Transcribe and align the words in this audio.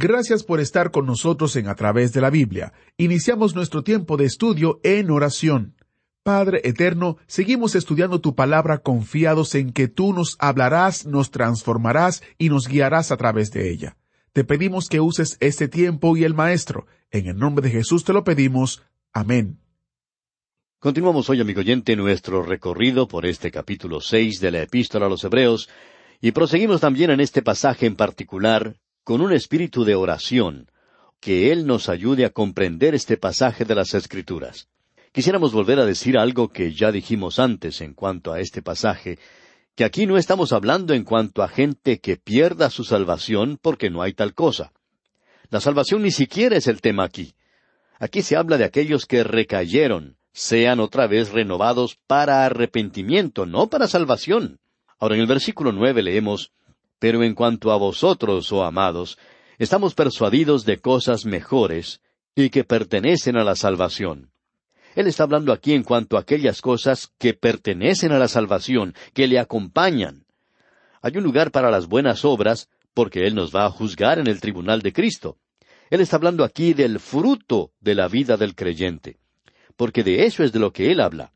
Gracias 0.00 0.44
por 0.44 0.60
estar 0.60 0.92
con 0.92 1.06
nosotros 1.06 1.56
en 1.56 1.66
A 1.66 1.74
través 1.74 2.12
de 2.12 2.20
la 2.20 2.30
Biblia. 2.30 2.72
Iniciamos 2.98 3.56
nuestro 3.56 3.82
tiempo 3.82 4.16
de 4.16 4.26
estudio 4.26 4.78
en 4.84 5.10
oración. 5.10 5.74
Padre 6.22 6.60
Eterno, 6.62 7.16
seguimos 7.26 7.74
estudiando 7.74 8.20
tu 8.20 8.36
palabra 8.36 8.78
confiados 8.78 9.56
en 9.56 9.72
que 9.72 9.88
tú 9.88 10.12
nos 10.12 10.36
hablarás, 10.38 11.04
nos 11.04 11.32
transformarás 11.32 12.22
y 12.38 12.48
nos 12.48 12.68
guiarás 12.68 13.10
a 13.10 13.16
través 13.16 13.50
de 13.50 13.72
ella. 13.72 13.96
Te 14.32 14.44
pedimos 14.44 14.88
que 14.88 15.00
uses 15.00 15.36
este 15.40 15.66
tiempo 15.66 16.16
y 16.16 16.22
el 16.22 16.32
Maestro. 16.32 16.86
En 17.10 17.26
el 17.26 17.36
nombre 17.36 17.64
de 17.66 17.74
Jesús 17.74 18.04
te 18.04 18.12
lo 18.12 18.22
pedimos. 18.22 18.84
Amén. 19.12 19.58
Continuamos 20.78 21.28
hoy, 21.28 21.40
amigo 21.40 21.58
oyente, 21.58 21.96
nuestro 21.96 22.44
recorrido 22.44 23.08
por 23.08 23.26
este 23.26 23.50
capítulo 23.50 24.00
seis 24.00 24.38
de 24.38 24.52
la 24.52 24.62
Epístola 24.62 25.06
a 25.06 25.08
los 25.08 25.24
Hebreos, 25.24 25.68
y 26.20 26.30
proseguimos 26.30 26.80
también 26.80 27.10
en 27.10 27.18
este 27.18 27.42
pasaje 27.42 27.86
en 27.86 27.96
particular 27.96 28.76
con 29.08 29.22
un 29.22 29.32
espíritu 29.32 29.84
de 29.84 29.94
oración, 29.94 30.70
que 31.18 31.50
Él 31.50 31.66
nos 31.66 31.88
ayude 31.88 32.26
a 32.26 32.28
comprender 32.28 32.94
este 32.94 33.16
pasaje 33.16 33.64
de 33.64 33.74
las 33.74 33.94
Escrituras. 33.94 34.68
Quisiéramos 35.12 35.50
volver 35.54 35.80
a 35.80 35.86
decir 35.86 36.18
algo 36.18 36.50
que 36.50 36.74
ya 36.74 36.92
dijimos 36.92 37.38
antes 37.38 37.80
en 37.80 37.94
cuanto 37.94 38.34
a 38.34 38.40
este 38.40 38.60
pasaje, 38.60 39.18
que 39.74 39.84
aquí 39.84 40.04
no 40.04 40.18
estamos 40.18 40.52
hablando 40.52 40.92
en 40.92 41.04
cuanto 41.04 41.42
a 41.42 41.48
gente 41.48 42.00
que 42.00 42.18
pierda 42.18 42.68
su 42.68 42.84
salvación 42.84 43.58
porque 43.62 43.88
no 43.88 44.02
hay 44.02 44.12
tal 44.12 44.34
cosa. 44.34 44.72
La 45.48 45.62
salvación 45.62 46.02
ni 46.02 46.10
siquiera 46.10 46.58
es 46.58 46.66
el 46.66 46.82
tema 46.82 47.04
aquí. 47.04 47.32
Aquí 47.98 48.20
se 48.20 48.36
habla 48.36 48.58
de 48.58 48.64
aquellos 48.64 49.06
que 49.06 49.24
recayeron, 49.24 50.18
sean 50.34 50.80
otra 50.80 51.06
vez 51.06 51.30
renovados 51.30 51.98
para 52.06 52.44
arrepentimiento, 52.44 53.46
no 53.46 53.70
para 53.70 53.88
salvación. 53.88 54.60
Ahora 54.98 55.14
en 55.14 55.22
el 55.22 55.26
versículo 55.26 55.72
nueve 55.72 56.02
leemos 56.02 56.52
Pero 56.98 57.22
en 57.22 57.34
cuanto 57.34 57.70
a 57.72 57.76
vosotros, 57.76 58.50
oh 58.52 58.64
amados, 58.64 59.18
estamos 59.58 59.94
persuadidos 59.94 60.64
de 60.64 60.78
cosas 60.78 61.24
mejores 61.24 62.00
y 62.34 62.50
que 62.50 62.64
pertenecen 62.64 63.36
a 63.36 63.44
la 63.44 63.56
salvación. 63.56 64.30
Él 64.94 65.06
está 65.06 65.24
hablando 65.24 65.52
aquí 65.52 65.74
en 65.74 65.84
cuanto 65.84 66.16
a 66.16 66.20
aquellas 66.20 66.60
cosas 66.60 67.12
que 67.18 67.34
pertenecen 67.34 68.12
a 68.12 68.18
la 68.18 68.28
salvación, 68.28 68.94
que 69.14 69.28
le 69.28 69.38
acompañan. 69.38 70.24
Hay 71.02 71.16
un 71.16 71.22
lugar 71.22 71.50
para 71.52 71.70
las 71.70 71.86
buenas 71.86 72.24
obras, 72.24 72.68
porque 72.94 73.26
Él 73.26 73.34
nos 73.34 73.54
va 73.54 73.66
a 73.66 73.70
juzgar 73.70 74.18
en 74.18 74.26
el 74.26 74.40
tribunal 74.40 74.82
de 74.82 74.92
Cristo. 74.92 75.38
Él 75.90 76.00
está 76.00 76.16
hablando 76.16 76.42
aquí 76.42 76.74
del 76.74 76.98
fruto 76.98 77.72
de 77.80 77.94
la 77.94 78.08
vida 78.08 78.36
del 78.36 78.54
creyente, 78.54 79.18
porque 79.76 80.02
de 80.02 80.24
eso 80.24 80.42
es 80.42 80.52
de 80.52 80.58
lo 80.58 80.72
que 80.72 80.90
Él 80.90 81.00
habla. 81.00 81.32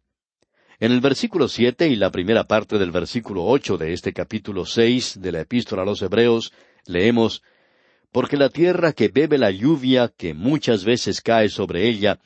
En 0.83 0.91
el 0.91 1.00
versículo 1.00 1.47
siete 1.47 1.86
y 1.86 1.94
la 1.94 2.11
primera 2.11 2.42
parte 2.42 2.77
del 2.77 2.91
versículo 2.91 3.44
ocho 3.44 3.77
de 3.77 3.92
este 3.92 4.12
capítulo 4.12 4.66
seis 4.66 5.16
de 5.22 5.30
la 5.30 5.42
Epístola 5.42 5.83
a 5.83 5.84
los 5.84 6.02
Hebreos, 6.02 6.52
leemos 6.86 7.44
Porque 8.11 8.36
la 8.36 8.48
tierra 8.48 8.92
que 8.92 9.06
bebe 9.06 9.38
la 9.38 9.53
lluvia 9.53 10.08
que 10.08 10.34
muchas 10.34 10.84
veces 10.84 11.20
cae 11.20 11.50
sobre 11.50 11.88
ella, 11.88 12.19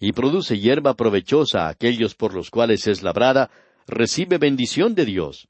y 0.00 0.12
produce 0.12 0.58
hierba 0.58 0.94
provechosa 0.94 1.66
a 1.66 1.68
aquellos 1.68 2.14
por 2.14 2.32
los 2.32 2.48
cuales 2.48 2.86
es 2.86 3.02
labrada, 3.02 3.50
recibe 3.86 4.38
bendición 4.38 4.94
de 4.94 5.04
Dios. 5.04 5.48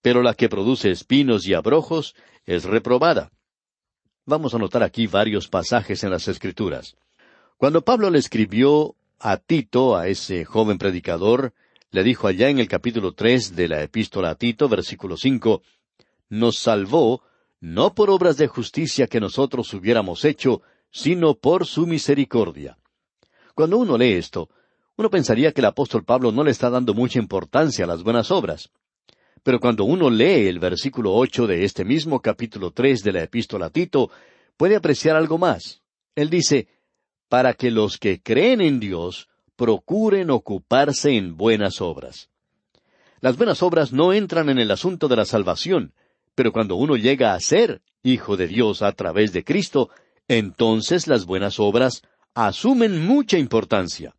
Pero 0.00 0.22
la 0.22 0.32
que 0.32 0.48
produce 0.48 0.90
espinos 0.90 1.46
y 1.46 1.52
abrojos 1.52 2.14
es 2.46 2.64
reprobada. 2.64 3.32
Vamos 4.24 4.54
a 4.54 4.58
notar 4.58 4.82
aquí 4.82 5.08
varios 5.08 5.46
pasajes 5.46 6.02
en 6.04 6.10
las 6.10 6.26
Escrituras. 6.26 6.96
Cuando 7.58 7.82
Pablo 7.82 8.08
le 8.08 8.18
escribió 8.18 8.96
a 9.18 9.36
Tito, 9.36 9.94
a 9.94 10.08
ese 10.08 10.46
joven 10.46 10.78
predicador, 10.78 11.52
le 11.92 12.02
dijo 12.02 12.26
allá 12.26 12.48
en 12.48 12.58
el 12.58 12.68
capítulo 12.68 13.12
tres 13.12 13.54
de 13.54 13.68
la 13.68 13.82
epístola 13.82 14.30
a 14.30 14.34
Tito, 14.34 14.68
versículo 14.68 15.16
cinco, 15.16 15.62
nos 16.30 16.58
salvó 16.58 17.22
no 17.60 17.94
por 17.94 18.10
obras 18.10 18.38
de 18.38 18.48
justicia 18.48 19.06
que 19.06 19.20
nosotros 19.20 19.72
hubiéramos 19.74 20.24
hecho, 20.24 20.62
sino 20.90 21.34
por 21.34 21.66
su 21.66 21.86
misericordia. 21.86 22.78
Cuando 23.54 23.76
uno 23.76 23.98
lee 23.98 24.14
esto, 24.14 24.48
uno 24.96 25.10
pensaría 25.10 25.52
que 25.52 25.60
el 25.60 25.66
apóstol 25.66 26.02
Pablo 26.04 26.32
no 26.32 26.42
le 26.42 26.50
está 26.50 26.70
dando 26.70 26.94
mucha 26.94 27.18
importancia 27.18 27.84
a 27.84 27.88
las 27.88 28.02
buenas 28.02 28.30
obras. 28.30 28.70
Pero 29.42 29.60
cuando 29.60 29.84
uno 29.84 30.08
lee 30.08 30.46
el 30.48 30.60
versículo 30.60 31.12
ocho 31.14 31.46
de 31.46 31.64
este 31.64 31.84
mismo 31.84 32.20
capítulo 32.20 32.70
tres 32.70 33.02
de 33.02 33.12
la 33.12 33.22
epístola 33.22 33.66
a 33.66 33.70
Tito, 33.70 34.10
puede 34.56 34.76
apreciar 34.76 35.14
algo 35.16 35.36
más. 35.36 35.82
Él 36.14 36.30
dice, 36.30 36.68
para 37.28 37.52
que 37.52 37.70
los 37.70 37.98
que 37.98 38.22
creen 38.22 38.62
en 38.62 38.80
Dios 38.80 39.28
procuren 39.56 40.30
ocuparse 40.30 41.16
en 41.16 41.36
buenas 41.36 41.80
obras. 41.80 42.28
Las 43.20 43.36
buenas 43.36 43.62
obras 43.62 43.92
no 43.92 44.12
entran 44.12 44.48
en 44.48 44.58
el 44.58 44.70
asunto 44.70 45.08
de 45.08 45.16
la 45.16 45.24
salvación, 45.24 45.92
pero 46.34 46.52
cuando 46.52 46.76
uno 46.76 46.96
llega 46.96 47.34
a 47.34 47.40
ser 47.40 47.82
hijo 48.02 48.36
de 48.36 48.48
Dios 48.48 48.82
a 48.82 48.92
través 48.92 49.32
de 49.32 49.44
Cristo, 49.44 49.90
entonces 50.28 51.06
las 51.06 51.24
buenas 51.24 51.60
obras 51.60 52.02
asumen 52.34 53.06
mucha 53.06 53.38
importancia. 53.38 54.14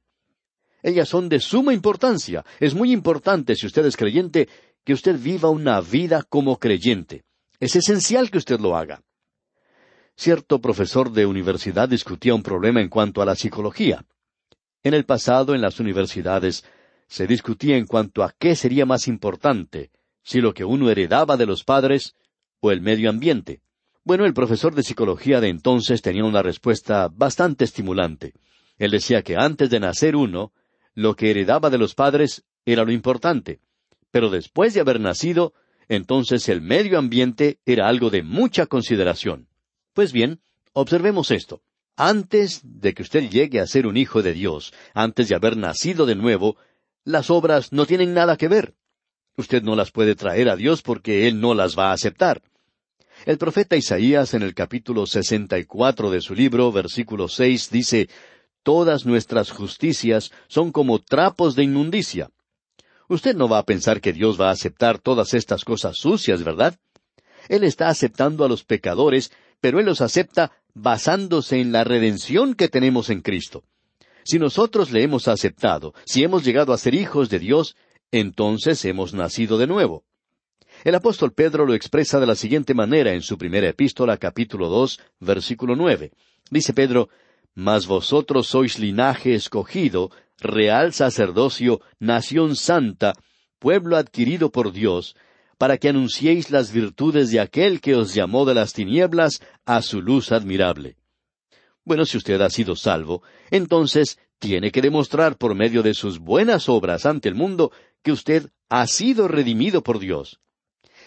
Ellas 0.82 1.10
son 1.10 1.30
de 1.30 1.40
suma 1.40 1.74
importancia. 1.74 2.46
Es 2.60 2.76
muy 2.76 2.92
importante, 2.92 3.56
si 3.56 3.66
usted 3.66 3.86
es 3.86 3.98
creyente, 3.98 4.50
que 4.84 4.94
usted 4.94 5.18
viva 5.18 5.50
una 5.50 5.80
vida 5.82 6.24
como 6.24 6.60
creyente. 6.60 7.24
Es 7.60 7.76
esencial 7.76 8.30
que 8.30 8.38
usted 8.38 8.60
lo 8.60 8.76
haga. 8.76 9.02
Cierto 10.16 10.60
profesor 10.62 11.12
de 11.12 11.26
universidad 11.26 11.90
discutía 11.90 12.36
un 12.36 12.44
problema 12.44 12.82
en 12.82 12.90
cuanto 12.90 13.22
a 13.22 13.26
la 13.26 13.36
psicología. 13.36 14.06
En 14.84 14.94
el 14.94 15.06
pasado, 15.06 15.56
en 15.56 15.62
las 15.62 15.80
universidades, 15.80 16.66
se 17.08 17.26
discutía 17.26 17.78
en 17.78 17.86
cuanto 17.86 18.24
a 18.24 18.34
qué 18.38 18.56
sería 18.56 18.86
más 18.86 19.08
importante, 19.08 19.92
si 20.24 20.42
lo 20.42 20.54
que 20.54 20.66
uno 20.66 20.90
heredaba 20.90 21.38
de 21.38 21.46
los 21.46 21.64
padres 21.64 22.16
o 22.60 22.72
el 22.72 22.82
medio 22.82 23.10
ambiente. 23.10 23.62
Bueno, 24.04 24.26
el 24.26 24.34
profesor 24.34 24.76
de 24.76 24.84
psicología 24.84 25.40
de 25.40 25.48
entonces 25.48 26.02
tenía 26.02 26.26
una 26.26 26.42
respuesta 26.42 27.08
bastante 27.08 27.64
estimulante. 27.64 28.34
Él 28.78 28.92
decía 28.92 29.22
que 29.22 29.38
antes 29.38 29.70
de 29.70 29.80
nacer 29.80 30.16
uno, 30.16 30.52
lo 30.94 31.16
que 31.16 31.32
heredaba 31.32 31.70
de 31.70 31.78
los 31.78 31.96
padres 31.96 32.44
era 32.66 32.84
lo 32.84 32.92
importante, 32.92 33.60
pero 34.12 34.30
después 34.30 34.74
de 34.74 34.82
haber 34.82 35.00
nacido, 35.00 35.54
entonces 35.88 36.50
el 36.50 36.62
medio 36.62 37.00
ambiente 37.00 37.60
era 37.66 37.88
algo 37.88 38.10
de 38.10 38.24
mucha 38.24 38.66
consideración. 38.66 39.48
Pues 39.94 40.12
bien, 40.12 40.42
observemos 40.74 41.32
esto. 41.32 41.62
Antes 41.96 42.62
de 42.64 42.94
que 42.94 43.04
usted 43.04 43.30
llegue 43.30 43.60
a 43.60 43.68
ser 43.68 43.86
un 43.86 43.98
hijo 43.98 44.24
de 44.24 44.34
Dios, 44.34 44.74
antes 44.94 45.30
de 45.30 45.36
haber 45.36 45.58
nacido 45.58 46.06
de 46.06 46.16
nuevo, 46.16 46.58
las 47.04 47.30
obras 47.30 47.72
no 47.72 47.86
tienen 47.86 48.14
nada 48.14 48.36
que 48.38 48.48
ver. 48.48 48.74
Usted 49.38 49.62
no 49.62 49.76
las 49.76 49.92
puede 49.92 50.16
traer 50.16 50.50
a 50.50 50.56
Dios 50.56 50.82
porque 50.82 51.28
Él 51.28 51.40
no 51.40 51.54
las 51.54 51.78
va 51.78 51.90
a 51.90 51.94
aceptar. 51.94 52.42
El 53.26 53.38
profeta 53.38 53.76
Isaías 53.76 54.34
en 54.34 54.42
el 54.42 54.54
capítulo 54.54 55.06
sesenta 55.06 55.60
y 55.60 55.66
cuatro 55.66 56.10
de 56.10 56.22
su 56.22 56.34
libro, 56.34 56.72
versículo 56.72 57.28
seis, 57.28 57.70
dice 57.70 58.10
Todas 58.64 59.06
nuestras 59.06 59.52
justicias 59.52 60.32
son 60.48 60.72
como 60.72 61.00
trapos 61.00 61.56
de 61.56 61.64
inmundicia. 61.64 62.32
Usted 63.08 63.36
no 63.36 63.48
va 63.48 63.60
a 63.60 63.66
pensar 63.66 64.02
que 64.02 64.14
Dios 64.14 64.40
va 64.40 64.50
a 64.50 64.54
aceptar 64.54 65.00
todas 65.00 65.34
estas 65.34 65.64
cosas 65.66 65.98
sucias, 65.98 66.44
¿verdad? 66.44 66.76
Él 67.50 67.64
está 67.64 67.90
aceptando 67.90 68.46
a 68.46 68.48
los 68.48 68.64
pecadores, 68.64 69.32
pero 69.64 69.80
Él 69.80 69.86
los 69.86 70.02
acepta 70.02 70.52
basándose 70.74 71.62
en 71.62 71.72
la 71.72 71.86
redención 71.86 72.54
que 72.54 72.68
tenemos 72.68 73.10
en 73.10 73.22
Cristo. 73.22 73.64
Si 74.26 74.38
nosotros 74.38 74.92
le 74.92 75.04
hemos 75.04 75.30
aceptado, 75.30 75.94
si 76.04 76.22
hemos 76.22 76.44
llegado 76.44 76.74
a 76.74 76.78
ser 76.78 76.94
hijos 76.94 77.30
de 77.30 77.40
Dios, 77.40 77.78
entonces 78.12 78.84
hemos 78.84 79.14
nacido 79.14 79.58
de 79.58 79.68
nuevo. 79.68 80.04
El 80.84 80.96
apóstol 80.96 81.32
Pedro 81.32 81.66
lo 81.66 81.76
expresa 81.76 82.20
de 82.20 82.28
la 82.28 82.36
siguiente 82.36 82.74
manera 82.74 83.14
en 83.14 83.22
su 83.22 83.38
primera 83.38 83.70
epístola 83.70 84.18
capítulo 84.18 84.68
dos, 84.68 85.00
versículo 85.22 85.78
nueve. 85.78 86.12
Dice 86.52 86.74
Pedro, 86.74 87.08
Mas 87.56 87.88
vosotros 87.88 88.48
sois 88.48 88.80
linaje 88.80 89.34
escogido, 89.34 90.12
real 90.40 90.92
sacerdocio, 90.92 91.80
nación 92.00 92.58
santa, 92.58 93.14
pueblo 93.60 93.96
adquirido 93.96 94.52
por 94.52 94.74
Dios, 94.74 95.16
para 95.64 95.78
que 95.78 95.88
anunciéis 95.88 96.52
las 96.52 96.74
virtudes 96.74 97.32
de 97.32 97.40
aquel 97.40 97.80
que 97.80 97.96
os 97.96 98.14
llamó 98.14 98.44
de 98.44 98.54
las 98.54 98.74
tinieblas 98.74 99.42
a 99.64 99.82
su 99.82 100.02
luz 100.02 100.34
admirable. 100.34 100.98
Bueno, 101.86 102.04
si 102.04 102.18
usted 102.18 102.42
ha 102.42 102.50
sido 102.50 102.76
salvo, 102.76 103.24
entonces 103.50 104.20
tiene 104.40 104.74
que 104.74 104.82
demostrar 104.82 105.38
por 105.38 105.56
medio 105.56 105.82
de 105.82 105.94
sus 105.94 106.20
buenas 106.20 106.68
obras 106.68 107.06
ante 107.06 107.30
el 107.30 107.36
mundo 107.36 107.72
que 108.02 108.12
usted 108.12 108.50
ha 108.68 108.86
sido 108.88 109.30
redimido 109.30 109.84
por 109.84 110.00
Dios. 110.00 110.42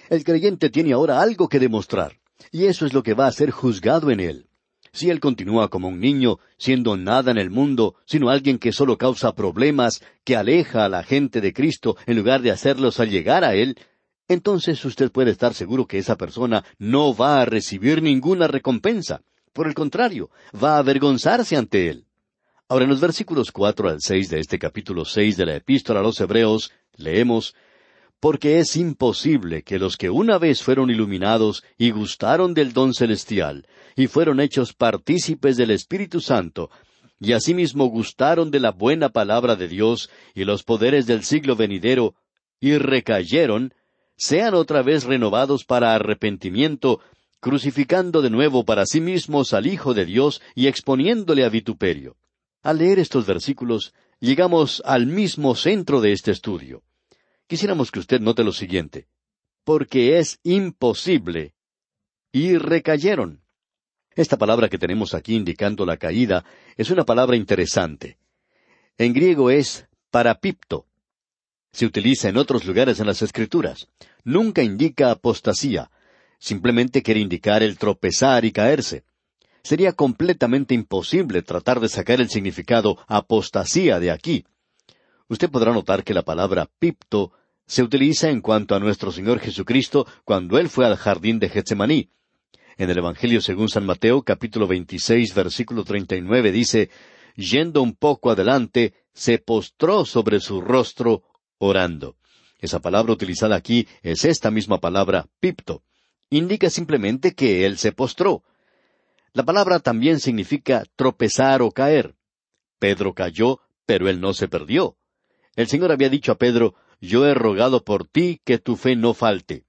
El 0.08 0.25
creyente 0.25 0.70
tiene 0.70 0.94
ahora 0.94 1.20
algo 1.20 1.50
que 1.50 1.58
demostrar. 1.58 2.17
Y 2.50 2.64
eso 2.64 2.87
es 2.87 2.94
lo 2.94 3.03
que 3.03 3.12
va 3.12 3.26
a 3.26 3.32
ser 3.32 3.50
juzgado 3.50 4.11
en 4.11 4.20
él. 4.20 4.47
Si 4.91 5.11
él 5.11 5.20
continúa 5.20 5.69
como 5.69 5.88
un 5.88 6.00
niño, 6.00 6.38
siendo 6.56 6.97
nada 6.97 7.31
en 7.31 7.37
el 7.37 7.50
mundo, 7.50 7.97
sino 8.06 8.31
alguien 8.31 8.58
que 8.58 8.73
solo 8.73 8.97
causa 8.97 9.35
problemas, 9.35 10.03
que 10.25 10.35
aleja 10.35 10.87
a 10.87 10.88
la 10.88 11.03
gente 11.03 11.43
de 11.43 11.53
Cristo 11.53 11.99
en 12.06 12.17
lugar 12.17 12.41
de 12.41 12.53
hacerlos 12.53 13.00
al 13.00 13.11
llegar 13.11 13.44
a 13.44 13.55
él, 13.55 13.76
entonces 14.28 14.84
usted 14.84 15.11
puede 15.11 15.31
estar 15.31 15.55
seguro 15.55 15.87
que 15.87 15.99
esa 15.99 16.17
persona 16.17 16.64
no 16.78 17.14
va 17.14 17.40
a 17.40 17.44
recibir 17.44 18.02
ninguna 18.02 18.46
recompensa. 18.46 19.23
Por 19.52 19.67
el 19.67 19.75
contrario, 19.75 20.31
va 20.62 20.76
a 20.76 20.78
avergonzarse 20.78 21.56
ante 21.56 21.88
él. 21.88 22.06
Ahora 22.69 22.84
en 22.84 22.90
los 22.90 23.00
versículos 23.00 23.52
cuatro 23.52 23.88
al 23.88 24.00
seis 24.00 24.28
de 24.28 24.40
este 24.40 24.58
capítulo 24.58 25.05
seis 25.05 25.37
de 25.37 25.46
la 25.46 25.56
Epístola 25.56 26.00
a 26.00 26.02
los 26.02 26.20
Hebreos, 26.20 26.73
leemos 26.96 27.55
porque 28.20 28.58
es 28.58 28.76
imposible 28.76 29.62
que 29.62 29.78
los 29.78 29.96
que 29.96 30.11
una 30.11 30.38
vez 30.38 30.62
fueron 30.62 30.90
iluminados 30.90 31.62
y 31.76 31.90
gustaron 31.90 32.55
del 32.55 32.72
don 32.72 32.94
celestial, 32.94 33.69
y 33.94 34.06
fueron 34.06 34.40
hechos 34.40 34.72
partícipes 34.72 35.56
del 35.56 35.70
Espíritu 35.70 36.20
Santo, 36.20 36.70
y 37.20 37.32
asimismo 37.32 37.87
gustaron 37.87 38.50
de 38.50 38.61
la 38.61 38.72
buena 38.72 39.11
palabra 39.11 39.55
de 39.55 39.69
Dios 39.69 40.11
y 40.34 40.44
los 40.44 40.62
poderes 40.62 41.06
del 41.06 41.25
siglo 41.25 41.56
venidero, 41.56 42.14
y 42.58 42.79
recayeron, 42.79 43.75
sean 44.17 44.55
otra 44.55 44.83
vez 44.83 45.05
renovados 45.05 45.65
para 45.65 45.95
arrepentimiento, 45.95 47.01
crucificando 47.41 48.23
de 48.23 48.31
nuevo 48.31 48.65
para 48.65 48.87
sí 48.87 49.01
mismos 49.01 49.53
al 49.53 49.67
Hijo 49.67 49.95
de 49.95 50.05
Dios 50.05 50.41
y 50.55 50.67
exponiéndole 50.67 51.45
a 51.45 51.49
vituperio. 51.49 52.17
Al 52.63 52.79
leer 52.79 52.99
estos 52.99 53.27
versículos, 53.27 53.95
llegamos 54.19 54.83
al 54.85 55.07
mismo 55.07 55.55
centro 55.55 56.01
de 56.01 56.13
este 56.13 56.31
estudio. 56.31 56.83
Quisiéramos 57.47 57.93
que 57.93 58.01
usted 58.01 58.21
note 58.21 58.43
lo 58.43 58.53
siguiente. 58.53 59.07
Porque 59.65 60.19
es 60.19 60.41
imposible. 60.43 61.55
Y 62.33 62.57
recayeron. 62.57 63.43
Esta 64.15 64.37
palabra 64.37 64.69
que 64.69 64.79
tenemos 64.79 65.15
aquí 65.15 65.35
indicando 65.35 65.85
la 65.85 65.97
caída 65.97 66.45
es 66.77 66.91
una 66.91 67.05
palabra 67.05 67.37
interesante. 67.37 68.19
En 68.99 69.13
griego 69.13 69.51
es 69.51 69.87
parapipto. 70.11 70.87
Se 71.76 71.84
utiliza 71.84 72.31
en 72.31 72.38
otros 72.38 72.64
lugares 72.64 73.00
en 73.00 73.06
las 73.06 73.20
Escrituras. 73.20 73.87
Nunca 74.25 74.62
indica 74.62 75.11
apostasía. 75.11 75.90
Simplemente 76.38 77.02
quiere 77.02 77.20
indicar 77.20 77.62
el 77.62 77.76
tropezar 77.76 78.46
y 78.46 78.50
caerse. 78.50 79.05
Sería 79.62 79.93
completamente 79.93 80.73
imposible 80.73 81.43
tratar 81.43 81.81
de 81.81 81.90
sacar 81.90 82.23
el 82.23 82.31
significado 82.31 82.96
apostasía 83.06 84.00
de 84.00 84.11
aquí. 84.11 84.46
Usted 85.28 85.50
podrá 85.50 85.75
notar 85.75 86.02
que 86.02 86.14
la 86.14 86.23
palabra 86.23 86.67
pipto 86.78 87.32
se 87.67 87.82
utiliza 87.82 88.31
en 88.31 88.40
cuanto 88.40 88.75
a 88.75 88.81
nuestro 88.81 89.12
Señor 89.12 89.38
Jesucristo 89.40 90.06
cuando 90.25 90.58
Él 90.58 90.70
fue 90.70 90.87
al 90.87 90.96
jardín 90.96 91.38
de 91.38 91.50
Getsemaní. 91.50 92.08
En 92.79 92.88
el 92.88 92.96
Evangelio 92.96 93.43
según 93.43 93.69
San 93.69 93.84
Mateo, 93.84 94.22
capítulo 94.22 94.67
26, 94.67 95.34
versículo 95.34 95.84
39, 95.84 96.52
dice, 96.52 96.88
Yendo 97.34 97.82
un 97.82 97.94
poco 97.94 98.31
adelante, 98.31 98.94
se 99.12 99.37
postró 99.37 100.06
sobre 100.06 100.40
su 100.40 100.62
rostro, 100.62 101.22
orando. 101.58 102.17
Esa 102.58 102.81
palabra 102.81 103.12
utilizada 103.12 103.56
aquí 103.56 103.87
es 104.03 104.25
esta 104.25 104.50
misma 104.50 104.81
palabra, 104.81 105.26
pipto. 105.41 105.82
Indica 106.31 106.70
simplemente 106.70 107.35
que 107.35 107.67
Él 107.67 107.79
se 107.79 107.93
postró. 107.93 108.43
La 109.32 109.44
palabra 109.44 109.81
también 109.81 110.19
significa 110.19 110.85
tropezar 110.97 111.61
o 111.61 111.70
caer. 111.70 112.17
Pedro 112.79 113.14
cayó, 113.14 113.61
pero 113.85 114.08
él 114.08 114.20
no 114.20 114.32
se 114.32 114.49
perdió. 114.49 114.97
El 115.55 115.69
Señor 115.69 115.93
había 115.93 116.08
dicho 116.08 116.32
a 116.32 116.38
Pedro, 116.38 116.75
yo 117.00 117.26
he 117.26 117.35
rogado 117.35 117.85
por 117.85 118.06
ti 118.06 118.41
que 118.44 118.58
tu 118.58 118.76
fe 118.76 118.97
no 118.97 119.12
falte. 119.12 119.67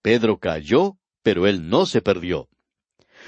Pedro 0.00 0.38
cayó, 0.38 0.96
pero 1.22 1.46
él 1.46 1.68
no 1.68 1.86
se 1.86 2.02
perdió. 2.02 2.48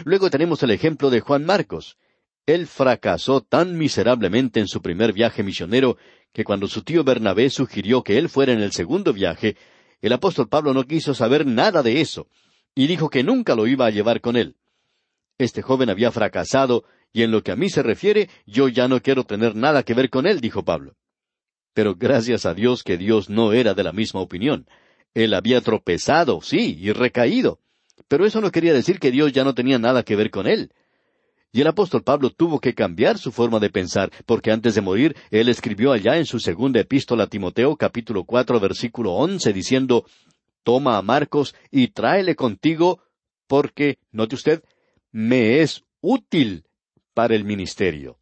Luego 0.05 0.31
tenemos 0.31 0.63
el 0.63 0.71
ejemplo 0.71 1.11
de 1.11 1.21
Juan 1.21 1.45
Marcos. 1.45 1.97
Él 2.47 2.69
fracasó 2.69 3.41
tan 3.41 3.77
miserablemente 3.77 4.61
en 4.61 4.69
su 4.69 4.81
primer 4.81 5.13
viaje 5.13 5.43
misionero 5.43 5.97
que 6.33 6.45
cuando 6.45 6.69
su 6.69 6.83
tío 6.83 7.03
Bernabé 7.03 7.51
sugirió 7.51 8.05
que 8.05 8.19
él 8.19 8.29
fuera 8.29 8.53
en 8.53 8.61
el 8.61 8.71
segundo 8.71 9.13
viaje, 9.13 9.57
el 10.01 10.13
apóstol 10.13 10.49
Pablo 10.49 10.73
no 10.73 10.85
quiso 10.85 11.13
saber 11.13 11.45
nada 11.45 11.83
de 11.83 12.01
eso, 12.01 12.29
y 12.75 12.87
dijo 12.87 13.11
que 13.11 13.25
nunca 13.25 13.57
lo 13.57 13.67
iba 13.67 13.87
a 13.87 13.91
llevar 13.91 14.21
con 14.21 14.37
él. 14.37 14.55
Este 15.39 15.61
joven 15.61 15.91
había 15.91 16.13
fracasado, 16.13 16.85
y 17.13 17.23
en 17.23 17.31
lo 17.31 17.43
que 17.43 17.51
a 17.51 17.57
mí 17.57 17.69
se 17.69 17.83
refiere, 17.83 18.29
yo 18.47 18.69
ya 18.69 18.87
no 18.87 19.01
quiero 19.01 19.25
tener 19.25 19.57
nada 19.57 19.83
que 19.83 19.95
ver 19.95 20.11
con 20.11 20.27
él, 20.27 20.41
dijo 20.41 20.65
Pablo. 20.65 20.95
Pero 21.73 21.97
gracias 21.97 22.47
a 22.47 22.55
Dios 22.55 22.83
que 22.83 22.97
Dios 22.97 23.29
no 23.29 23.53
era 23.53 23.75
de 23.75 23.83
la 23.83 23.93
misma 23.93 24.21
opinión. 24.21 24.69
Él 25.15 25.35
había 25.35 25.61
tropezado, 25.63 26.41
sí, 26.43 26.77
y 26.79 26.93
recaído. 26.93 27.59
Pero 28.09 28.25
eso 28.27 28.41
no 28.41 28.51
quería 28.51 28.73
decir 28.73 29.01
que 29.01 29.11
Dios 29.11 29.33
ya 29.33 29.43
no 29.43 29.55
tenía 29.55 29.79
nada 29.79 30.03
que 30.03 30.17
ver 30.17 30.31
con 30.31 30.47
él. 30.47 30.71
Y 31.53 31.61
el 31.61 31.67
apóstol 31.69 32.03
Pablo 32.03 32.31
tuvo 32.31 32.61
que 32.61 32.75
cambiar 32.75 33.19
su 33.19 33.33
forma 33.33 33.59
de 33.61 33.71
pensar, 33.71 34.11
porque 34.27 34.51
antes 34.51 34.75
de 34.75 34.81
morir, 34.83 35.17
él 35.31 35.49
escribió 35.49 35.93
allá 35.93 36.19
en 36.19 36.27
su 36.27 36.39
segunda 36.39 36.81
epístola 36.81 37.25
a 37.25 37.29
Timoteo 37.29 37.77
capítulo 37.77 38.25
cuatro 38.25 38.61
versículo 38.61 39.13
once 39.13 39.53
diciendo, 39.53 40.05
Toma 40.63 40.99
a 40.99 41.03
Marcos 41.03 41.55
y 41.71 41.89
tráele 41.89 42.35
contigo, 42.35 43.01
porque, 43.47 43.99
note 44.11 44.35
usted, 44.35 44.65
me 45.13 45.61
es 45.61 45.85
útil 46.01 46.65
para 47.15 47.35
el 47.35 47.45
ministerio. 47.45 48.19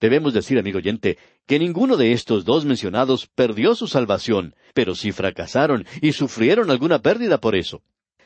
Debemos 0.00 0.34
decir, 0.34 0.58
amigo 0.58 0.78
oyente, 0.78 1.18
que 1.46 1.58
ninguno 1.58 1.96
de 1.96 2.12
estos 2.12 2.44
dos 2.44 2.64
mencionados 2.64 3.26
perdió 3.34 3.74
su 3.74 3.86
salvación, 3.86 4.54
pero 4.74 4.94
sí 4.94 5.12
fracasaron 5.12 5.86
y 6.02 6.12
sufrieron 6.12 6.70
alguna 6.70 7.00
pérdida 7.00 7.38
por 7.38 7.56
eso. 7.56 7.82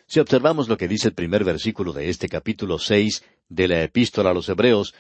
Si 0.06 0.20
observamos 0.20 0.68
lo 0.68 0.76
que 0.76 0.88
dice 0.88 1.08
el 1.08 1.14
primer 1.14 1.44
versículo 1.44 1.92
de 1.92 2.10
este 2.10 2.28
capítulo 2.28 2.78
seis 2.78 3.22
de 3.54 3.68
la 3.68 3.82
Epístola 3.82 4.30
a 4.30 4.34
los 4.34 4.48
Hebreos, 4.48 4.94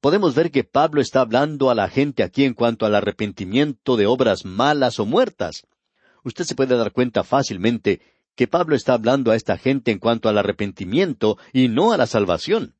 podemos 0.00 0.34
ver 0.34 0.50
que 0.50 0.64
Pablo 0.64 1.00
está 1.00 1.20
hablando 1.20 1.70
a 1.70 1.74
la 1.74 1.88
gente 1.88 2.22
aquí 2.22 2.44
en 2.44 2.54
cuanto 2.54 2.86
al 2.86 2.94
arrepentimiento 2.94 3.96
de 3.96 4.06
obras 4.06 4.44
malas 4.44 5.00
o 5.00 5.06
muertas. 5.06 5.66
Usted 6.22 6.44
se 6.44 6.54
puede 6.54 6.76
dar 6.76 6.92
cuenta 6.92 7.24
fácilmente 7.24 8.00
que 8.34 8.46
Pablo 8.46 8.76
está 8.76 8.94
hablando 8.94 9.30
a 9.30 9.36
esta 9.36 9.56
gente 9.56 9.90
en 9.90 9.98
cuanto 9.98 10.28
al 10.28 10.38
arrepentimiento 10.38 11.38
y 11.52 11.68
no 11.68 11.92
a 11.92 11.96
la 11.96 12.06
salvación. 12.06 12.74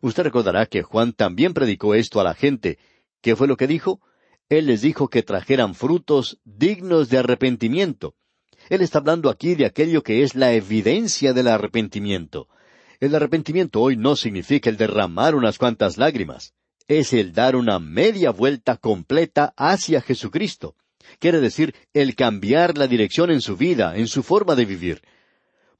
Usted 0.00 0.24
recordará 0.24 0.66
que 0.66 0.82
Juan 0.82 1.12
también 1.12 1.54
predicó 1.54 1.94
esto 1.94 2.20
a 2.20 2.24
la 2.24 2.34
gente. 2.34 2.78
¿Qué 3.20 3.36
fue 3.36 3.46
lo 3.46 3.56
que 3.56 3.68
dijo? 3.68 4.00
Él 4.48 4.66
les 4.66 4.82
dijo 4.82 5.08
que 5.08 5.22
trajeran 5.22 5.74
frutos 5.74 6.40
dignos 6.44 7.08
de 7.08 7.18
arrepentimiento. 7.18 8.16
Él 8.68 8.82
está 8.82 8.98
hablando 8.98 9.30
aquí 9.30 9.54
de 9.54 9.64
aquello 9.64 10.02
que 10.02 10.22
es 10.22 10.34
la 10.34 10.52
evidencia 10.52 11.32
del 11.32 11.48
arrepentimiento. 11.48 12.48
El 13.02 13.16
arrepentimiento 13.16 13.80
hoy 13.80 13.96
no 13.96 14.14
significa 14.14 14.70
el 14.70 14.76
derramar 14.76 15.34
unas 15.34 15.58
cuantas 15.58 15.98
lágrimas. 15.98 16.54
Es 16.86 17.12
el 17.12 17.32
dar 17.32 17.56
una 17.56 17.80
media 17.80 18.30
vuelta 18.30 18.76
completa 18.76 19.52
hacia 19.56 20.00
Jesucristo. 20.00 20.76
Quiere 21.18 21.40
decir 21.40 21.74
el 21.94 22.14
cambiar 22.14 22.78
la 22.78 22.86
dirección 22.86 23.32
en 23.32 23.40
su 23.40 23.56
vida, 23.56 23.96
en 23.96 24.06
su 24.06 24.22
forma 24.22 24.54
de 24.54 24.66
vivir. 24.66 25.02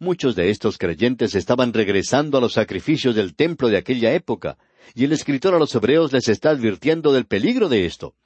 Muchos 0.00 0.34
de 0.34 0.50
estos 0.50 0.78
creyentes 0.78 1.36
estaban 1.36 1.72
regresando 1.72 2.38
a 2.38 2.40
los 2.40 2.54
sacrificios 2.54 3.14
del 3.14 3.36
templo 3.36 3.68
de 3.68 3.76
aquella 3.76 4.12
época, 4.14 4.58
y 4.92 5.04
el 5.04 5.12
escritor 5.12 5.54
a 5.54 5.60
los 5.60 5.72
hebreos 5.76 6.12
les 6.12 6.28
está 6.28 6.50
advirtiendo 6.50 7.12
del 7.12 7.26
peligro 7.26 7.68
de 7.68 7.86
esto. 7.86 8.16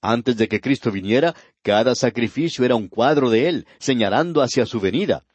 Antes 0.00 0.38
de 0.38 0.48
que 0.48 0.62
Cristo 0.62 0.90
viniera, 0.90 1.34
cada 1.60 1.94
sacrificio 1.94 2.64
era 2.64 2.74
un 2.74 2.88
cuadro 2.88 3.28
de 3.28 3.50
Él, 3.50 3.66
señalando 3.78 4.40
hacia 4.40 4.64
su 4.64 4.80
venida. 4.80 5.26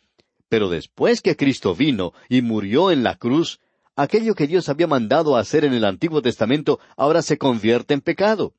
Pero 0.50 0.70
después 0.70 1.22
que 1.22 1.36
Cristo 1.36 1.76
vino 1.76 2.14
y 2.28 2.42
murió 2.42 2.92
en 2.92 3.04
la 3.04 3.16
cruz, 3.16 3.60
aquello 3.96 4.34
que 4.34 4.48
Dios 4.48 4.68
había 4.68 4.88
mandado 4.88 5.38
hacer 5.38 5.64
en 5.64 5.74
el 5.74 5.86
Antiguo 5.86 6.22
Testamento 6.22 6.80
ahora 6.98 7.22
se 7.22 7.38
convierte 7.38 7.94
en 7.94 8.02
pecado. 8.02 8.54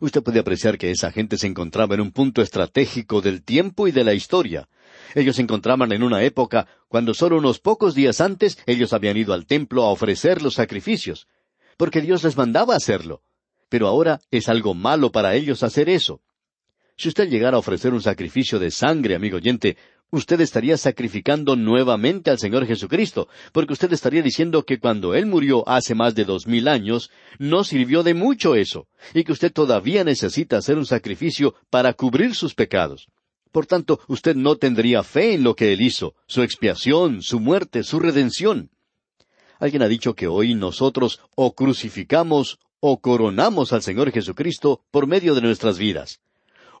Usted 0.00 0.22
puede 0.22 0.40
apreciar 0.40 0.76
que 0.76 0.90
esa 0.90 1.10
gente 1.10 1.38
se 1.38 1.46
encontraba 1.46 1.94
en 1.94 2.02
un 2.02 2.12
punto 2.12 2.42
estratégico 2.42 3.22
del 3.22 3.42
tiempo 3.42 3.88
y 3.88 3.92
de 3.92 4.04
la 4.04 4.12
historia. 4.12 4.68
Ellos 5.14 5.36
se 5.36 5.42
encontraban 5.42 5.92
en 5.92 6.02
una 6.02 6.22
época 6.22 6.66
cuando 6.88 7.14
solo 7.14 7.38
unos 7.38 7.58
pocos 7.58 7.94
días 7.94 8.20
antes 8.20 8.58
ellos 8.66 8.92
habían 8.92 9.16
ido 9.16 9.32
al 9.32 9.46
templo 9.46 9.84
a 9.84 9.90
ofrecer 9.90 10.42
los 10.42 10.54
sacrificios, 10.54 11.26
porque 11.76 12.02
Dios 12.02 12.22
les 12.22 12.36
mandaba 12.36 12.76
hacerlo. 12.76 13.22
Pero 13.70 13.88
ahora 13.88 14.20
es 14.30 14.48
algo 14.48 14.74
malo 14.74 15.10
para 15.10 15.34
ellos 15.34 15.62
hacer 15.62 15.88
eso. 15.88 16.20
Si 16.96 17.08
usted 17.08 17.28
llegara 17.28 17.56
a 17.56 17.60
ofrecer 17.60 17.92
un 17.92 18.02
sacrificio 18.02 18.58
de 18.58 18.70
sangre, 18.70 19.16
amigo 19.16 19.36
oyente, 19.38 19.76
usted 20.14 20.40
estaría 20.40 20.76
sacrificando 20.76 21.56
nuevamente 21.56 22.30
al 22.30 22.38
Señor 22.38 22.66
Jesucristo, 22.66 23.28
porque 23.52 23.72
usted 23.72 23.92
estaría 23.92 24.22
diciendo 24.22 24.64
que 24.64 24.78
cuando 24.78 25.14
Él 25.14 25.26
murió 25.26 25.68
hace 25.68 25.94
más 25.94 26.14
de 26.14 26.24
dos 26.24 26.46
mil 26.46 26.68
años, 26.68 27.10
no 27.38 27.64
sirvió 27.64 28.02
de 28.02 28.14
mucho 28.14 28.54
eso, 28.54 28.86
y 29.12 29.24
que 29.24 29.32
usted 29.32 29.52
todavía 29.52 30.04
necesita 30.04 30.56
hacer 30.56 30.78
un 30.78 30.86
sacrificio 30.86 31.54
para 31.70 31.92
cubrir 31.92 32.34
sus 32.34 32.54
pecados. 32.54 33.08
Por 33.50 33.66
tanto, 33.66 34.00
usted 34.08 34.34
no 34.34 34.56
tendría 34.56 35.02
fe 35.02 35.34
en 35.34 35.44
lo 35.44 35.54
que 35.54 35.72
Él 35.72 35.80
hizo, 35.80 36.14
su 36.26 36.42
expiación, 36.42 37.22
su 37.22 37.40
muerte, 37.40 37.82
su 37.82 38.00
redención. 38.00 38.70
Alguien 39.58 39.82
ha 39.82 39.88
dicho 39.88 40.14
que 40.14 40.26
hoy 40.26 40.54
nosotros 40.54 41.20
o 41.36 41.54
crucificamos 41.54 42.58
o 42.80 43.00
coronamos 43.00 43.72
al 43.72 43.82
Señor 43.82 44.10
Jesucristo 44.12 44.82
por 44.90 45.06
medio 45.06 45.34
de 45.34 45.42
nuestras 45.42 45.78
vidas. 45.78 46.20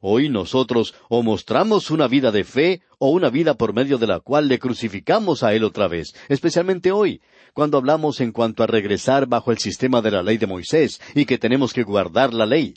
Hoy 0.06 0.28
nosotros 0.28 0.94
o 1.08 1.22
mostramos 1.22 1.90
una 1.90 2.08
vida 2.08 2.30
de 2.30 2.44
fe 2.44 2.82
o 2.98 3.08
una 3.08 3.30
vida 3.30 3.54
por 3.54 3.72
medio 3.72 3.96
de 3.96 4.06
la 4.06 4.20
cual 4.20 4.48
le 4.48 4.58
crucificamos 4.58 5.42
a 5.42 5.54
Él 5.54 5.64
otra 5.64 5.88
vez, 5.88 6.14
especialmente 6.28 6.92
hoy, 6.92 7.22
cuando 7.54 7.78
hablamos 7.78 8.20
en 8.20 8.30
cuanto 8.30 8.62
a 8.62 8.66
regresar 8.66 9.26
bajo 9.26 9.50
el 9.50 9.56
sistema 9.56 10.02
de 10.02 10.10
la 10.10 10.22
ley 10.22 10.36
de 10.36 10.46
Moisés 10.46 11.00
y 11.14 11.24
que 11.24 11.38
tenemos 11.38 11.72
que 11.72 11.84
guardar 11.84 12.34
la 12.34 12.44
ley. 12.44 12.74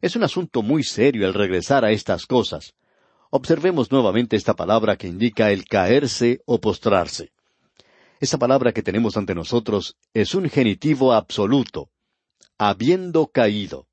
Es 0.00 0.14
un 0.14 0.22
asunto 0.22 0.62
muy 0.62 0.84
serio 0.84 1.26
el 1.26 1.34
regresar 1.34 1.84
a 1.84 1.90
estas 1.90 2.24
cosas. 2.24 2.74
Observemos 3.30 3.90
nuevamente 3.90 4.36
esta 4.36 4.54
palabra 4.54 4.94
que 4.94 5.08
indica 5.08 5.50
el 5.50 5.64
caerse 5.64 6.40
o 6.46 6.60
postrarse. 6.60 7.32
Esa 8.20 8.38
palabra 8.38 8.72
que 8.72 8.84
tenemos 8.84 9.16
ante 9.16 9.34
nosotros 9.34 9.96
es 10.14 10.36
un 10.36 10.48
genitivo 10.48 11.14
absoluto, 11.14 11.90
habiendo 12.58 13.26
caído. 13.26 13.88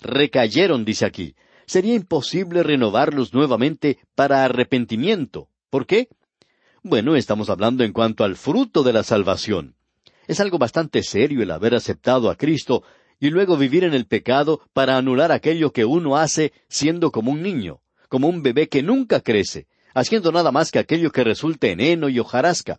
Recayeron, 0.00 0.84
dice 0.84 1.06
aquí. 1.06 1.34
Sería 1.66 1.94
imposible 1.94 2.62
renovarlos 2.62 3.34
nuevamente 3.34 3.98
para 4.14 4.44
arrepentimiento. 4.44 5.48
¿Por 5.68 5.86
qué? 5.86 6.08
Bueno, 6.82 7.16
estamos 7.16 7.50
hablando 7.50 7.82
en 7.82 7.92
cuanto 7.92 8.22
al 8.22 8.36
fruto 8.36 8.84
de 8.84 8.92
la 8.92 9.02
salvación. 9.02 9.74
Es 10.28 10.38
algo 10.38 10.58
bastante 10.58 11.02
serio 11.02 11.42
el 11.42 11.50
haber 11.50 11.74
aceptado 11.74 12.30
a 12.30 12.36
Cristo 12.36 12.84
y 13.18 13.30
luego 13.30 13.56
vivir 13.56 13.82
en 13.82 13.94
el 13.94 14.06
pecado 14.06 14.60
para 14.72 14.96
anular 14.96 15.32
aquello 15.32 15.72
que 15.72 15.84
uno 15.84 16.16
hace 16.16 16.52
siendo 16.68 17.10
como 17.10 17.32
un 17.32 17.42
niño, 17.42 17.80
como 18.08 18.28
un 18.28 18.42
bebé 18.42 18.68
que 18.68 18.82
nunca 18.82 19.20
crece, 19.20 19.66
haciendo 19.94 20.30
nada 20.30 20.52
más 20.52 20.70
que 20.70 20.78
aquello 20.78 21.10
que 21.10 21.24
resulte 21.24 21.72
en 21.72 21.80
heno 21.80 22.08
y 22.08 22.20
hojarasca. 22.20 22.78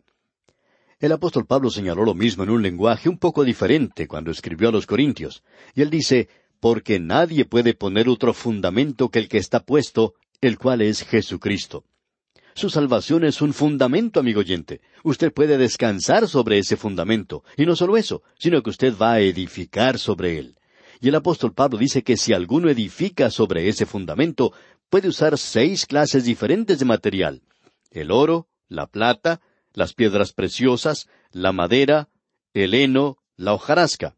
El 1.00 1.12
apóstol 1.12 1.46
Pablo 1.46 1.70
señaló 1.70 2.03
lo 2.03 2.15
mismo 2.15 2.44
en 2.44 2.50
un 2.50 2.63
lenguaje 2.63 3.10
un 3.10 3.20
poco 3.20 3.44
diferente 3.44 4.08
cuando 4.08 4.32
escribió 4.32 4.70
a 4.70 4.72
los 4.72 4.88
Corintios, 4.88 5.44
y 5.75 5.82
él 5.82 5.89
dice, 5.89 6.29
porque 6.59 6.99
nadie 6.99 7.45
puede 7.45 7.73
poner 7.73 8.09
otro 8.09 8.33
fundamento 8.33 9.09
que 9.09 9.19
el 9.19 9.29
que 9.29 9.37
está 9.37 9.61
puesto, 9.61 10.15
el 10.41 10.57
cual 10.57 10.81
es 10.81 11.03
Jesucristo. 11.03 11.83
Su 12.53 12.69
salvación 12.69 13.23
es 13.23 13.41
un 13.41 13.53
fundamento, 13.53 14.19
amigo 14.19 14.39
oyente. 14.39 14.81
Usted 15.03 15.31
puede 15.31 15.57
descansar 15.59 16.27
sobre 16.27 16.57
ese 16.57 16.75
fundamento, 16.75 17.43
y 17.55 17.65
no 17.67 17.75
solo 17.75 17.97
eso, 17.97 18.23
sino 18.39 18.63
que 18.63 18.71
usted 18.71 18.95
va 18.99 19.13
a 19.13 19.19
edificar 19.19 19.99
sobre 19.99 20.39
él. 20.39 20.57
Y 20.99 21.09
el 21.09 21.15
apóstol 21.15 21.53
Pablo 21.53 21.77
dice 21.77 22.03
que 22.03 22.17
si 22.17 22.33
alguno 22.33 22.69
edifica 22.69 23.29
sobre 23.29 23.67
ese 23.69 23.85
fundamento, 23.85 24.53
puede 24.89 25.07
usar 25.07 25.37
seis 25.37 25.85
clases 25.85 26.25
diferentes 26.25 26.79
de 26.79 26.85
material. 26.85 27.43
El 27.91 28.09
oro, 28.11 28.47
la 28.67 28.87
plata, 28.87 29.41
las 29.73 29.93
piedras 29.93 30.33
preciosas, 30.33 31.07
la 31.31 31.51
madera, 31.51 32.09
el 32.53 32.73
heno, 32.73 33.19
la 33.35 33.53
hojarasca. 33.53 34.16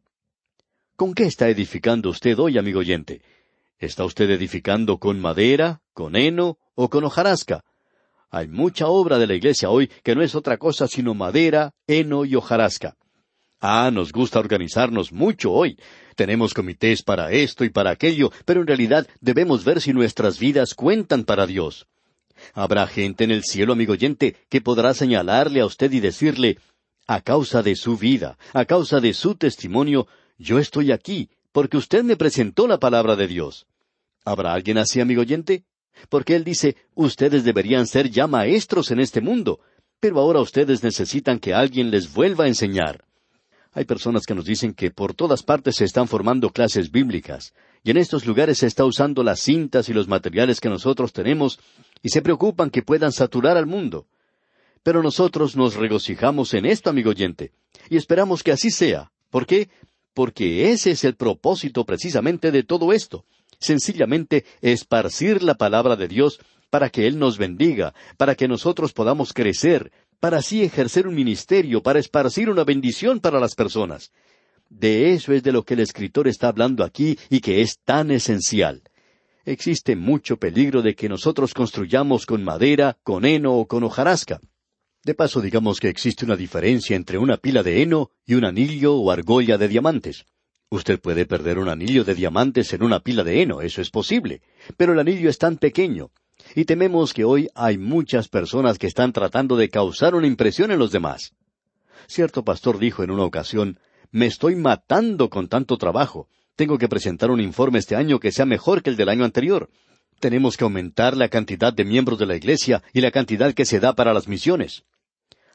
¿Con 1.00 1.14
qué 1.14 1.24
está 1.24 1.48
edificando 1.48 2.10
usted 2.10 2.38
hoy, 2.40 2.58
amigo 2.58 2.82
oyente? 2.82 3.22
¿Está 3.78 4.04
usted 4.04 4.30
edificando 4.32 4.98
con 4.98 5.18
madera, 5.18 5.80
con 5.94 6.18
heno 6.18 6.58
o 6.76 6.90
con 6.90 7.06
hojarasca? 7.06 7.64
Hay 8.30 8.50
mucha 8.50 8.88
obra 8.88 9.18
de 9.18 9.26
la 9.26 9.34
iglesia 9.34 9.70
hoy 9.70 9.90
que 10.04 10.14
no 10.14 10.22
es 10.24 10.36
otra 10.36 10.58
cosa 10.58 10.90
sino 10.90 11.14
madera, 11.14 11.72
heno 11.88 12.26
y 12.26 12.36
hojarasca. 12.36 12.98
Ah, 13.62 13.92
nos 13.94 14.12
gusta 14.12 14.40
organizarnos 14.40 15.14
mucho 15.14 15.54
hoy. 15.54 15.80
Tenemos 16.18 16.54
comités 16.54 17.02
para 17.02 17.32
esto 17.32 17.64
y 17.64 17.70
para 17.70 17.92
aquello, 17.92 18.30
pero 18.44 18.60
en 18.60 18.68
realidad 18.68 19.08
debemos 19.22 19.64
ver 19.64 19.80
si 19.80 19.94
nuestras 19.94 20.38
vidas 20.38 20.74
cuentan 20.74 21.24
para 21.24 21.48
Dios. 21.48 21.88
Habrá 22.54 22.88
gente 22.88 23.24
en 23.24 23.32
el 23.32 23.46
cielo, 23.46 23.72
amigo 23.72 23.94
oyente, 23.94 24.36
que 24.50 24.60
podrá 24.60 24.94
señalarle 24.94 25.62
a 25.62 25.66
usted 25.66 25.94
y 25.94 26.02
decirle, 26.02 26.58
a 27.10 27.22
causa 27.22 27.64
de 27.64 27.76
su 27.76 27.98
vida, 27.98 28.38
a 28.54 28.66
causa 28.66 29.00
de 29.00 29.16
su 29.16 29.34
testimonio, 29.34 30.08
yo 30.40 30.58
estoy 30.58 30.92
aquí, 30.92 31.30
porque 31.52 31.78
usted 31.78 32.04
me 32.04 32.16
presentó 32.16 32.68
la 32.68 32.80
palabra 32.80 33.16
de 33.16 33.28
Dios. 33.28 33.68
¿Habrá 34.26 34.54
alguien 34.54 34.78
así, 34.78 35.02
amigo 35.02 35.22
oyente? 35.22 35.66
Porque 36.08 36.36
Él 36.36 36.44
dice, 36.44 36.78
ustedes 36.96 37.44
deberían 37.44 37.86
ser 37.86 38.10
ya 38.10 38.26
maestros 38.26 38.90
en 38.92 39.00
este 39.02 39.22
mundo, 39.22 39.60
pero 40.00 40.20
ahora 40.20 40.40
ustedes 40.40 40.82
necesitan 40.82 41.40
que 41.40 41.54
alguien 41.54 41.92
les 41.92 42.14
vuelva 42.14 42.46
a 42.46 42.48
enseñar. 42.48 43.04
Hay 43.74 43.86
personas 43.86 44.26
que 44.26 44.34
nos 44.34 44.46
dicen 44.46 44.74
que 44.74 44.92
por 44.92 45.14
todas 45.14 45.44
partes 45.44 45.76
se 45.76 45.86
están 45.86 46.08
formando 46.08 46.50
clases 46.50 46.90
bíblicas, 46.90 47.54
y 47.84 47.92
en 47.92 47.98
estos 47.98 48.26
lugares 48.26 48.60
se 48.60 48.68
está 48.68 48.86
usando 48.86 49.24
las 49.24 49.42
cintas 49.42 49.90
y 49.90 49.94
los 49.94 50.08
materiales 50.08 50.60
que 50.60 50.70
nosotros 50.70 51.14
tenemos, 51.14 51.60
y 52.02 52.10
se 52.10 52.22
preocupan 52.22 52.70
que 52.70 52.82
puedan 52.82 53.12
saturar 53.12 53.58
al 53.58 53.68
mundo. 53.68 54.08
Pero 54.84 55.04
nosotros 55.04 55.56
nos 55.56 55.76
regocijamos 55.76 56.54
en 56.54 56.66
esto, 56.66 56.90
amigo 56.90 57.10
oyente, 57.10 57.52
y 57.90 57.98
esperamos 57.98 58.42
que 58.42 58.54
así 58.54 58.72
sea. 58.72 59.12
¿Por 59.30 59.46
qué? 59.46 59.70
Porque 60.14 60.72
ese 60.72 60.92
es 60.92 61.04
el 61.04 61.16
propósito 61.16 61.86
precisamente 61.86 62.52
de 62.52 62.64
todo 62.64 62.94
esto, 62.94 63.26
sencillamente 63.60 64.46
esparcir 64.62 65.44
la 65.44 65.56
palabra 65.56 65.96
de 65.96 66.08
Dios 66.08 66.40
para 66.70 66.90
que 66.90 67.08
Él 67.08 67.20
nos 67.20 67.38
bendiga, 67.38 67.94
para 68.18 68.36
que 68.36 68.48
nosotros 68.48 68.94
podamos 68.94 69.34
crecer, 69.34 69.92
para 70.20 70.38
así 70.38 70.64
ejercer 70.64 71.08
un 71.08 71.16
ministerio, 71.16 71.82
para 71.82 72.00
esparcir 72.00 72.50
una 72.50 72.64
bendición 72.64 73.20
para 73.20 73.40
las 73.40 73.56
personas. 73.56 74.12
De 74.70 75.14
eso 75.14 75.34
es 75.34 75.42
de 75.42 75.52
lo 75.52 75.64
que 75.64 75.74
el 75.74 75.80
escritor 75.80 76.28
está 76.28 76.50
hablando 76.50 76.84
aquí 76.84 77.18
y 77.30 77.40
que 77.40 77.62
es 77.62 77.80
tan 77.84 78.12
esencial. 78.12 78.84
Existe 79.46 79.96
mucho 79.96 80.38
peligro 80.38 80.82
de 80.84 80.96
que 80.96 81.10
nosotros 81.10 81.54
construyamos 81.54 82.26
con 82.26 82.44
madera, 82.44 82.98
con 83.04 83.26
heno 83.26 83.56
o 83.56 83.68
con 83.68 83.84
hojarasca. 83.84 84.40
De 85.04 85.14
paso, 85.14 85.40
digamos 85.40 85.80
que 85.80 85.88
existe 85.88 86.26
una 86.26 86.36
diferencia 86.36 86.96
entre 86.96 87.18
una 87.18 87.38
pila 87.38 87.64
de 87.64 87.82
heno 87.82 88.12
y 88.26 88.34
un 88.36 88.44
anillo 88.44 88.96
o 88.96 89.12
argolla 89.12 89.58
de 89.58 89.70
diamantes. 89.70 90.26
Usted 90.70 91.00
puede 91.00 91.26
perder 91.26 91.58
un 91.58 91.70
anillo 91.70 92.04
de 92.04 92.16
diamantes 92.16 92.74
en 92.74 92.84
una 92.84 93.00
pila 93.00 93.24
de 93.24 93.42
heno, 93.42 93.62
eso 93.62 93.82
es 93.82 93.90
posible, 93.90 94.42
pero 94.76 94.94
el 94.94 95.00
anillo 95.00 95.30
es 95.30 95.38
tan 95.38 95.58
pequeño, 95.58 96.12
y 96.54 96.66
tememos 96.66 97.14
que 97.14 97.24
hoy 97.24 97.48
hay 97.56 97.78
muchas 97.78 98.28
personas 98.28 98.78
que 98.78 98.88
están 98.88 99.14
tratando 99.14 99.56
de 99.56 99.70
causar 99.70 100.16
una 100.16 100.28
impresión 100.28 100.70
en 100.70 100.80
los 100.80 100.92
demás. 100.92 101.34
Cierto 102.08 102.44
pastor 102.44 102.78
dijo 102.78 103.02
en 103.02 103.12
una 103.12 103.24
ocasión, 103.24 103.80
me 104.12 104.26
estoy 104.26 104.56
matando 104.56 105.30
con 105.30 105.48
tanto 105.48 105.78
trabajo. 105.78 106.28
Tengo 106.56 106.78
que 106.78 106.90
presentar 106.90 107.32
un 107.32 107.40
informe 107.40 107.80
este 107.80 107.96
año 107.96 108.20
que 108.20 108.32
sea 108.32 108.46
mejor 108.46 108.84
que 108.84 108.90
el 108.90 108.98
del 108.98 109.10
año 109.10 109.24
anterior. 109.24 109.70
Tenemos 110.20 110.58
que 110.58 110.66
aumentar 110.66 111.16
la 111.16 111.30
cantidad 111.30 111.72
de 111.74 111.86
miembros 111.86 112.20
de 112.20 112.26
la 112.26 112.36
Iglesia 112.36 112.84
y 112.94 113.02
la 113.02 113.12
cantidad 113.12 113.54
que 113.54 113.66
se 113.66 113.80
da 113.80 113.94
para 113.94 114.14
las 114.14 114.28
misiones. 114.28 114.84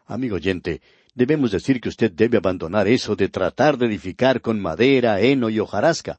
Amigo 0.07 0.37
oyente, 0.37 0.81
debemos 1.15 1.51
decir 1.51 1.81
que 1.81 1.91
usted 1.91 2.11
debe 2.11 2.39
abandonar 2.39 2.89
eso 2.89 3.15
de 3.15 3.29
tratar 3.29 3.77
de 3.77 3.87
edificar 3.87 4.41
con 4.41 4.61
madera, 4.61 5.21
heno 5.21 5.51
y 5.51 5.61
hojarasca. 5.61 6.19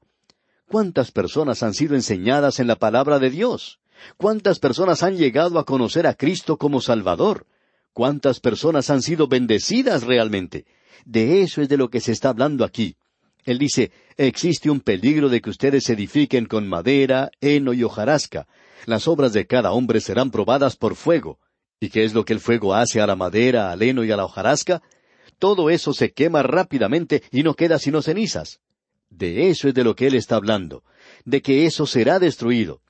¿Cuántas 0.68 1.12
personas 1.12 1.64
han 1.64 1.74
sido 1.74 1.96
enseñadas 1.96 2.60
en 2.60 2.68
la 2.68 2.76
palabra 2.76 3.20
de 3.20 3.30
Dios? 3.32 3.80
¿Cuántas 4.18 4.60
personas 4.60 5.04
han 5.04 5.18
llegado 5.18 5.58
a 5.58 5.66
conocer 5.66 6.06
a 6.06 6.14
Cristo 6.14 6.58
como 6.58 6.82
Salvador? 6.82 7.48
¿Cuántas 7.94 8.40
personas 8.40 8.90
han 8.90 9.02
sido 9.02 9.28
bendecidas 9.28 10.04
realmente? 10.04 10.66
De 11.06 11.42
eso 11.42 11.62
es 11.62 11.70
de 11.70 11.78
lo 11.78 11.90
que 11.90 12.02
se 12.02 12.12
está 12.12 12.30
hablando 12.30 12.66
aquí. 12.66 12.96
Él 13.44 13.58
dice, 13.58 13.92
existe 14.18 14.70
un 14.70 14.80
peligro 14.80 15.30
de 15.30 15.42
que 15.42 15.50
ustedes 15.50 15.90
edifiquen 15.90 16.46
con 16.46 16.68
madera, 16.68 17.32
heno 17.42 17.74
y 17.74 17.84
hojarasca. 17.84 18.48
Las 18.86 19.08
obras 19.08 19.34
de 19.34 19.48
cada 19.48 19.72
hombre 19.72 20.00
serán 20.00 20.32
probadas 20.32 20.76
por 20.76 20.96
fuego. 20.96 21.40
¿Y 21.80 21.90
qué 21.90 22.04
es 22.04 22.14
lo 22.14 22.24
que 22.24 22.34
el 22.34 22.40
fuego 22.40 22.74
hace 22.74 23.02
a 23.02 23.08
la 23.08 23.16
madera, 23.16 23.72
al 23.72 23.82
heno 23.82 24.04
y 24.04 24.12
a 24.12 24.18
la 24.18 24.26
hojarasca? 24.26 24.82
Todo 25.40 25.70
eso 25.70 25.94
se 25.94 26.14
quema 26.14 26.44
rápidamente 26.44 27.24
y 27.32 27.44
no 27.44 27.56
queda 27.56 27.80
sino 27.80 28.02
cenizas. 28.02 28.62
De 29.10 29.50
eso 29.50 29.68
es 29.68 29.74
de 29.74 29.84
lo 29.84 29.96
que 29.96 30.08
Él 30.08 30.16
está 30.16 30.36
hablando, 30.36 30.84
de 31.26 31.42
que 31.42 31.66
eso 31.66 31.86
será 31.86 32.20
destruido. 32.20 32.82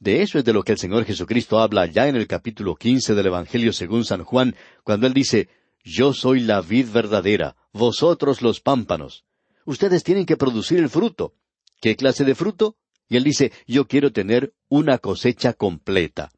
De 0.00 0.22
eso 0.22 0.38
es 0.38 0.44
de 0.44 0.52
lo 0.52 0.62
que 0.62 0.72
el 0.72 0.78
Señor 0.78 1.04
Jesucristo 1.04 1.58
habla 1.58 1.86
ya 1.86 2.08
en 2.08 2.16
el 2.16 2.26
capítulo 2.26 2.76
quince 2.76 3.14
del 3.14 3.26
Evangelio 3.26 3.72
según 3.72 4.04
San 4.04 4.22
Juan, 4.22 4.54
cuando 4.84 5.06
Él 5.06 5.14
dice, 5.14 5.48
Yo 5.82 6.12
soy 6.12 6.40
la 6.40 6.60
vid 6.60 6.88
verdadera, 6.92 7.56
vosotros 7.72 8.40
los 8.42 8.60
pámpanos. 8.60 9.24
Ustedes 9.68 10.02
tienen 10.02 10.24
que 10.24 10.38
producir 10.38 10.78
el 10.78 10.88
fruto. 10.88 11.34
¿Qué 11.82 11.94
clase 11.94 12.24
de 12.24 12.34
fruto? 12.34 12.78
Y 13.06 13.18
Él 13.18 13.24
dice, 13.24 13.52
Yo 13.66 13.86
quiero 13.86 14.12
tener 14.12 14.54
una 14.70 14.96
cosecha 14.96 15.52
completa. 15.52 16.30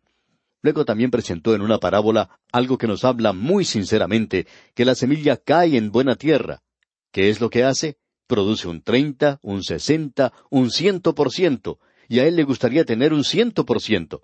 Luego 0.62 0.84
también 0.84 1.12
presentó 1.12 1.54
en 1.54 1.60
una 1.60 1.78
parábola 1.78 2.40
algo 2.50 2.76
que 2.76 2.88
nos 2.88 3.04
habla 3.04 3.32
muy 3.32 3.64
sinceramente, 3.64 4.48
que 4.74 4.84
la 4.84 4.96
semilla 4.96 5.36
cae 5.36 5.76
en 5.76 5.92
buena 5.92 6.16
tierra. 6.16 6.64
¿Qué 7.12 7.30
es 7.30 7.40
lo 7.40 7.50
que 7.50 7.62
hace? 7.62 7.98
Produce 8.26 8.66
un 8.66 8.82
treinta, 8.82 9.38
un 9.42 9.62
sesenta, 9.62 10.32
un 10.50 10.72
ciento 10.72 11.14
por 11.14 11.30
ciento, 11.30 11.78
y 12.08 12.18
a 12.18 12.26
él 12.26 12.34
le 12.34 12.42
gustaría 12.42 12.84
tener 12.84 13.12
un 13.12 13.22
ciento 13.22 13.64
por 13.64 13.80
ciento. 13.80 14.22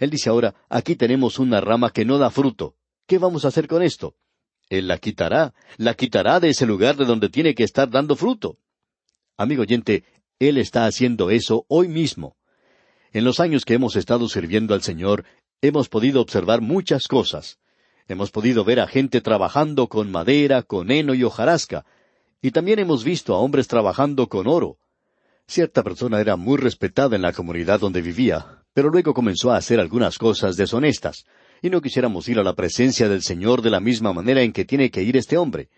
Él 0.00 0.10
dice 0.10 0.30
ahora, 0.30 0.56
aquí 0.68 0.96
tenemos 0.96 1.38
una 1.38 1.60
rama 1.60 1.90
que 1.90 2.04
no 2.04 2.18
da 2.18 2.32
fruto. 2.32 2.74
¿Qué 3.06 3.18
vamos 3.18 3.44
a 3.44 3.48
hacer 3.48 3.68
con 3.68 3.84
esto? 3.84 4.16
Él 4.68 4.88
la 4.88 4.98
quitará, 4.98 5.54
la 5.76 5.94
quitará 5.94 6.40
de 6.40 6.50
ese 6.50 6.66
lugar 6.66 6.96
de 6.96 7.04
donde 7.04 7.28
tiene 7.28 7.54
que 7.54 7.64
estar 7.64 7.90
dando 7.90 8.16
fruto. 8.16 8.58
Amigo 9.36 9.62
oyente, 9.62 10.04
Él 10.38 10.58
está 10.58 10.86
haciendo 10.86 11.30
eso 11.30 11.64
hoy 11.68 11.88
mismo. 11.88 12.36
En 13.12 13.24
los 13.24 13.40
años 13.40 13.64
que 13.64 13.74
hemos 13.74 13.96
estado 13.96 14.28
sirviendo 14.28 14.74
al 14.74 14.82
Señor, 14.82 15.24
hemos 15.60 15.88
podido 15.88 16.20
observar 16.20 16.60
muchas 16.60 17.08
cosas. 17.08 17.58
Hemos 18.08 18.30
podido 18.30 18.64
ver 18.64 18.80
a 18.80 18.86
gente 18.86 19.20
trabajando 19.20 19.88
con 19.88 20.10
madera, 20.10 20.62
con 20.62 20.90
heno 20.90 21.14
y 21.14 21.24
hojarasca, 21.24 21.84
y 22.42 22.50
también 22.50 22.78
hemos 22.78 23.04
visto 23.04 23.34
a 23.34 23.38
hombres 23.38 23.68
trabajando 23.68 24.28
con 24.28 24.46
oro. 24.46 24.78
Cierta 25.46 25.82
persona 25.82 26.20
era 26.20 26.36
muy 26.36 26.58
respetada 26.58 27.16
en 27.16 27.22
la 27.22 27.32
comunidad 27.32 27.80
donde 27.80 28.02
vivía, 28.02 28.62
pero 28.74 28.90
luego 28.90 29.14
comenzó 29.14 29.52
a 29.52 29.56
hacer 29.56 29.80
algunas 29.80 30.18
cosas 30.18 30.56
deshonestas, 30.56 31.24
y 31.64 31.70
no 31.70 31.80
quisiéramos 31.80 32.28
ir 32.28 32.38
a 32.38 32.42
la 32.42 32.52
presencia 32.52 33.08
del 33.08 33.22
Señor 33.22 33.62
de 33.62 33.70
la 33.70 33.80
misma 33.80 34.12
manera 34.12 34.42
en 34.42 34.52
que 34.52 34.66
tiene 34.66 34.90
que 34.90 35.02
ir 35.02 35.16
este 35.16 35.38
hombre. 35.38 35.70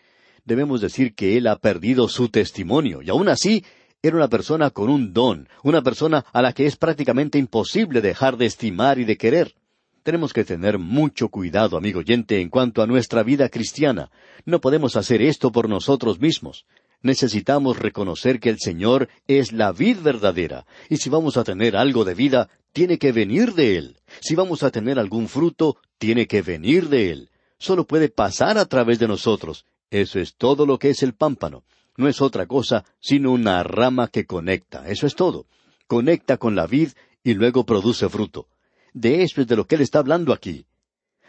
Debemos 0.44 0.80
decir 0.80 1.14
que 1.14 1.36
él 1.36 1.46
ha 1.46 1.60
perdido 1.60 2.08
su 2.08 2.28
testimonio, 2.28 3.02
y 3.02 3.10
aún 3.10 3.28
así 3.28 3.64
era 4.02 4.16
una 4.16 4.26
persona 4.26 4.70
con 4.70 4.90
un 4.90 5.12
don, 5.12 5.48
una 5.62 5.82
persona 5.82 6.24
a 6.32 6.42
la 6.42 6.52
que 6.52 6.66
es 6.66 6.74
prácticamente 6.74 7.38
imposible 7.38 8.00
dejar 8.00 8.36
de 8.36 8.46
estimar 8.46 8.98
y 8.98 9.04
de 9.04 9.16
querer. 9.16 9.54
Tenemos 10.02 10.32
que 10.32 10.44
tener 10.44 10.76
mucho 10.76 11.28
cuidado, 11.28 11.76
amigo 11.76 12.00
oyente, 12.00 12.40
en 12.40 12.48
cuanto 12.48 12.82
a 12.82 12.88
nuestra 12.88 13.22
vida 13.22 13.48
cristiana. 13.48 14.10
No 14.44 14.60
podemos 14.60 14.96
hacer 14.96 15.22
esto 15.22 15.52
por 15.52 15.68
nosotros 15.68 16.18
mismos. 16.18 16.66
Necesitamos 17.02 17.78
reconocer 17.78 18.40
que 18.40 18.48
el 18.50 18.58
Señor 18.58 19.08
es 19.28 19.52
la 19.52 19.70
vid 19.70 19.98
verdadera, 19.98 20.66
y 20.90 20.96
si 20.96 21.10
vamos 21.10 21.36
a 21.36 21.44
tener 21.44 21.76
algo 21.76 22.04
de 22.04 22.14
vida, 22.14 22.48
tiene 22.76 22.98
que 22.98 23.10
venir 23.10 23.54
de 23.54 23.78
Él. 23.78 23.96
Si 24.20 24.34
vamos 24.34 24.62
a 24.62 24.70
tener 24.70 24.98
algún 24.98 25.28
fruto, 25.28 25.78
tiene 25.96 26.26
que 26.26 26.42
venir 26.42 26.90
de 26.90 27.10
Él. 27.10 27.30
Solo 27.58 27.86
puede 27.86 28.10
pasar 28.10 28.58
a 28.58 28.66
través 28.66 28.98
de 28.98 29.08
nosotros. 29.08 29.64
Eso 29.90 30.20
es 30.20 30.34
todo 30.36 30.66
lo 30.66 30.78
que 30.78 30.90
es 30.90 31.02
el 31.02 31.14
pámpano. 31.14 31.64
No 31.96 32.06
es 32.06 32.20
otra 32.20 32.44
cosa 32.44 32.84
sino 33.00 33.32
una 33.32 33.62
rama 33.62 34.08
que 34.08 34.26
conecta. 34.26 34.86
Eso 34.90 35.06
es 35.06 35.14
todo. 35.14 35.46
Conecta 35.86 36.36
con 36.36 36.54
la 36.54 36.66
vid 36.66 36.90
y 37.24 37.32
luego 37.32 37.64
produce 37.64 38.10
fruto. 38.10 38.46
De 38.92 39.22
eso 39.22 39.40
es 39.40 39.46
de 39.46 39.56
lo 39.56 39.66
que 39.66 39.76
él 39.76 39.80
está 39.80 40.00
hablando 40.00 40.34
aquí. 40.34 40.66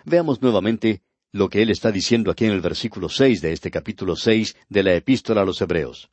Veamos 0.04 0.42
nuevamente 0.42 1.02
lo 1.32 1.48
que 1.48 1.62
él 1.62 1.70
está 1.70 1.94
diciendo 1.94 2.30
aquí 2.30 2.44
en 2.44 2.52
el 2.52 2.60
versículo 2.60 3.08
seis 3.08 3.40
de 3.40 3.54
este 3.54 3.72
capítulo 3.72 4.18
seis 4.18 4.58
de 4.68 4.84
la 4.84 4.96
Epístola 4.96 5.44
a 5.44 5.46
los 5.46 5.62
Hebreos. 5.62 6.10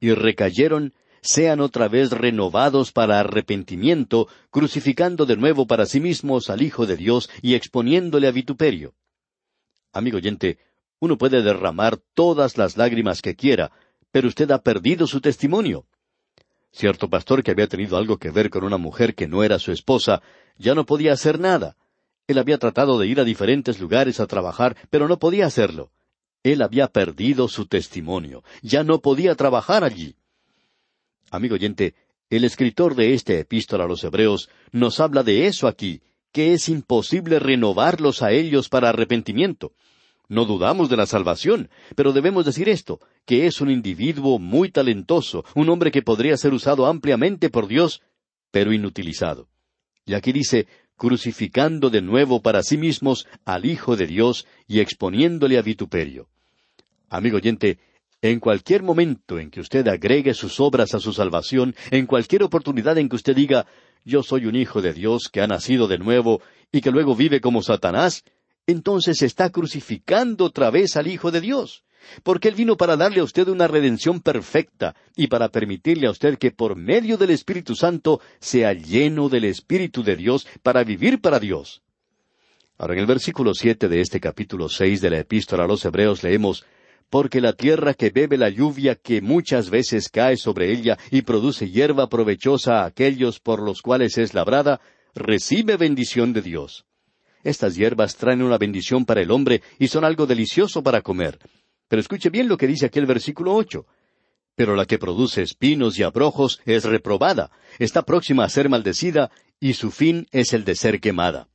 Y 0.00 0.14
recayeron, 0.14 0.94
sean 1.24 1.60
otra 1.60 1.88
vez 1.88 2.10
renovados 2.10 2.92
para 2.92 3.18
arrepentimiento, 3.18 4.28
crucificando 4.50 5.24
de 5.24 5.36
nuevo 5.38 5.66
para 5.66 5.86
sí 5.86 5.98
mismos 5.98 6.50
al 6.50 6.60
Hijo 6.60 6.84
de 6.84 6.98
Dios 6.98 7.30
y 7.40 7.54
exponiéndole 7.54 8.28
a 8.28 8.30
vituperio. 8.30 8.94
Amigo 9.92 10.18
oyente, 10.18 10.58
uno 11.00 11.16
puede 11.16 11.42
derramar 11.42 11.96
todas 12.12 12.58
las 12.58 12.76
lágrimas 12.76 13.22
que 13.22 13.36
quiera, 13.36 13.72
pero 14.12 14.28
usted 14.28 14.50
ha 14.50 14.62
perdido 14.62 15.06
su 15.06 15.22
testimonio. 15.22 15.86
Cierto 16.72 17.08
pastor 17.08 17.42
que 17.42 17.52
había 17.52 17.68
tenido 17.68 17.96
algo 17.96 18.18
que 18.18 18.30
ver 18.30 18.50
con 18.50 18.62
una 18.62 18.76
mujer 18.76 19.14
que 19.14 19.26
no 19.26 19.42
era 19.42 19.58
su 19.58 19.72
esposa, 19.72 20.20
ya 20.58 20.74
no 20.74 20.84
podía 20.84 21.14
hacer 21.14 21.40
nada. 21.40 21.76
Él 22.26 22.36
había 22.36 22.58
tratado 22.58 22.98
de 22.98 23.06
ir 23.06 23.18
a 23.18 23.24
diferentes 23.24 23.80
lugares 23.80 24.20
a 24.20 24.26
trabajar, 24.26 24.76
pero 24.90 25.08
no 25.08 25.18
podía 25.18 25.46
hacerlo. 25.46 25.90
Él 26.42 26.60
había 26.60 26.88
perdido 26.88 27.48
su 27.48 27.64
testimonio. 27.64 28.44
Ya 28.60 28.84
no 28.84 29.00
podía 29.00 29.34
trabajar 29.36 29.84
allí. 29.84 30.16
Amigo 31.34 31.56
oyente, 31.56 31.96
el 32.30 32.44
escritor 32.44 32.94
de 32.94 33.12
esta 33.12 33.32
epístola 33.32 33.84
a 33.84 33.88
los 33.88 34.04
Hebreos 34.04 34.48
nos 34.70 35.00
habla 35.00 35.24
de 35.24 35.48
eso 35.48 35.66
aquí, 35.66 36.00
que 36.30 36.52
es 36.52 36.68
imposible 36.68 37.40
renovarlos 37.40 38.22
a 38.22 38.30
ellos 38.30 38.68
para 38.68 38.90
arrepentimiento. 38.90 39.72
No 40.28 40.44
dudamos 40.44 40.88
de 40.88 40.96
la 40.96 41.06
salvación, 41.06 41.70
pero 41.96 42.12
debemos 42.12 42.44
decir 42.44 42.68
esto, 42.68 43.00
que 43.26 43.46
es 43.46 43.60
un 43.60 43.68
individuo 43.68 44.38
muy 44.38 44.70
talentoso, 44.70 45.44
un 45.56 45.70
hombre 45.70 45.90
que 45.90 46.02
podría 46.02 46.36
ser 46.36 46.54
usado 46.54 46.86
ampliamente 46.86 47.50
por 47.50 47.66
Dios, 47.66 48.00
pero 48.52 48.72
inutilizado. 48.72 49.48
Y 50.06 50.14
aquí 50.14 50.30
dice, 50.30 50.68
crucificando 50.96 51.90
de 51.90 52.00
nuevo 52.00 52.42
para 52.42 52.62
sí 52.62 52.78
mismos 52.78 53.26
al 53.44 53.64
Hijo 53.64 53.96
de 53.96 54.06
Dios 54.06 54.46
y 54.68 54.78
exponiéndole 54.78 55.58
a 55.58 55.62
vituperio. 55.62 56.28
Amigo 57.08 57.38
oyente, 57.38 57.78
en 58.30 58.40
cualquier 58.40 58.82
momento 58.82 59.38
en 59.38 59.50
que 59.50 59.60
usted 59.60 59.86
agregue 59.86 60.32
sus 60.32 60.58
obras 60.58 60.94
a 60.94 60.98
su 60.98 61.12
salvación, 61.12 61.74
en 61.90 62.06
cualquier 62.06 62.42
oportunidad 62.42 62.96
en 62.96 63.10
que 63.10 63.16
usted 63.16 63.36
diga, 63.36 63.66
yo 64.02 64.22
soy 64.22 64.46
un 64.46 64.56
hijo 64.56 64.80
de 64.80 64.94
Dios 64.94 65.28
que 65.30 65.42
ha 65.42 65.46
nacido 65.46 65.88
de 65.88 65.98
nuevo 65.98 66.40
y 66.72 66.80
que 66.80 66.90
luego 66.90 67.14
vive 67.14 67.42
como 67.42 67.62
Satanás, 67.62 68.24
entonces 68.66 69.20
está 69.20 69.50
crucificando 69.50 70.46
otra 70.46 70.70
vez 70.70 70.96
al 70.96 71.06
Hijo 71.06 71.30
de 71.30 71.42
Dios 71.42 71.84
porque 72.22 72.48
Él 72.48 72.54
vino 72.54 72.76
para 72.76 72.96
darle 72.98 73.20
a 73.20 73.24
usted 73.24 73.48
una 73.48 73.66
redención 73.66 74.20
perfecta 74.20 74.94
y 75.16 75.28
para 75.28 75.48
permitirle 75.48 76.06
a 76.06 76.10
usted 76.10 76.36
que 76.36 76.50
por 76.50 76.76
medio 76.76 77.16
del 77.16 77.30
Espíritu 77.30 77.74
Santo 77.74 78.20
sea 78.40 78.74
lleno 78.74 79.30
del 79.30 79.44
Espíritu 79.44 80.02
de 80.02 80.16
Dios 80.16 80.46
para 80.62 80.84
vivir 80.84 81.22
para 81.22 81.40
Dios. 81.40 81.82
Ahora 82.76 82.92
en 82.92 83.00
el 83.00 83.06
versículo 83.06 83.54
siete 83.54 83.88
de 83.88 84.00
este 84.00 84.20
capítulo 84.20 84.68
seis 84.68 85.00
de 85.00 85.08
la 85.08 85.18
Epístola 85.18 85.64
a 85.64 85.66
los 85.66 85.84
Hebreos 85.84 86.22
leemos 86.22 86.66
porque 87.14 87.40
la 87.40 87.52
tierra 87.52 87.94
que 87.94 88.10
bebe 88.10 88.36
la 88.36 88.48
lluvia 88.48 88.96
que 88.96 89.20
muchas 89.20 89.70
veces 89.70 90.08
cae 90.08 90.36
sobre 90.36 90.72
ella 90.72 90.98
y 91.12 91.22
produce 91.22 91.70
hierba 91.70 92.08
provechosa 92.08 92.80
a 92.80 92.86
aquellos 92.86 93.38
por 93.38 93.62
los 93.62 93.82
cuales 93.82 94.18
es 94.18 94.34
labrada, 94.34 94.80
recibe 95.14 95.76
bendición 95.76 96.32
de 96.32 96.42
Dios. 96.42 96.86
Estas 97.44 97.76
hierbas 97.76 98.16
traen 98.16 98.42
una 98.42 98.58
bendición 98.58 99.04
para 99.04 99.20
el 99.20 99.30
hombre 99.30 99.62
y 99.78 99.86
son 99.86 100.04
algo 100.04 100.26
delicioso 100.26 100.82
para 100.82 101.02
comer, 101.02 101.38
pero 101.86 102.00
escuche 102.00 102.30
bien 102.30 102.48
lo 102.48 102.56
que 102.56 102.66
dice 102.66 102.86
aquí 102.86 102.98
el 102.98 103.06
versículo 103.06 103.54
ocho. 103.54 103.86
Pero 104.56 104.74
la 104.74 104.84
que 104.84 104.98
produce 104.98 105.40
espinos 105.40 105.96
y 106.00 106.02
abrojos 106.02 106.62
es 106.64 106.82
reprobada, 106.82 107.52
está 107.78 108.02
próxima 108.02 108.42
a 108.42 108.48
ser 108.48 108.68
maldecida, 108.68 109.30
y 109.60 109.74
su 109.74 109.92
fin 109.92 110.26
es 110.32 110.52
el 110.52 110.64
de 110.64 110.74
ser 110.74 110.98
quemada. 110.98 111.46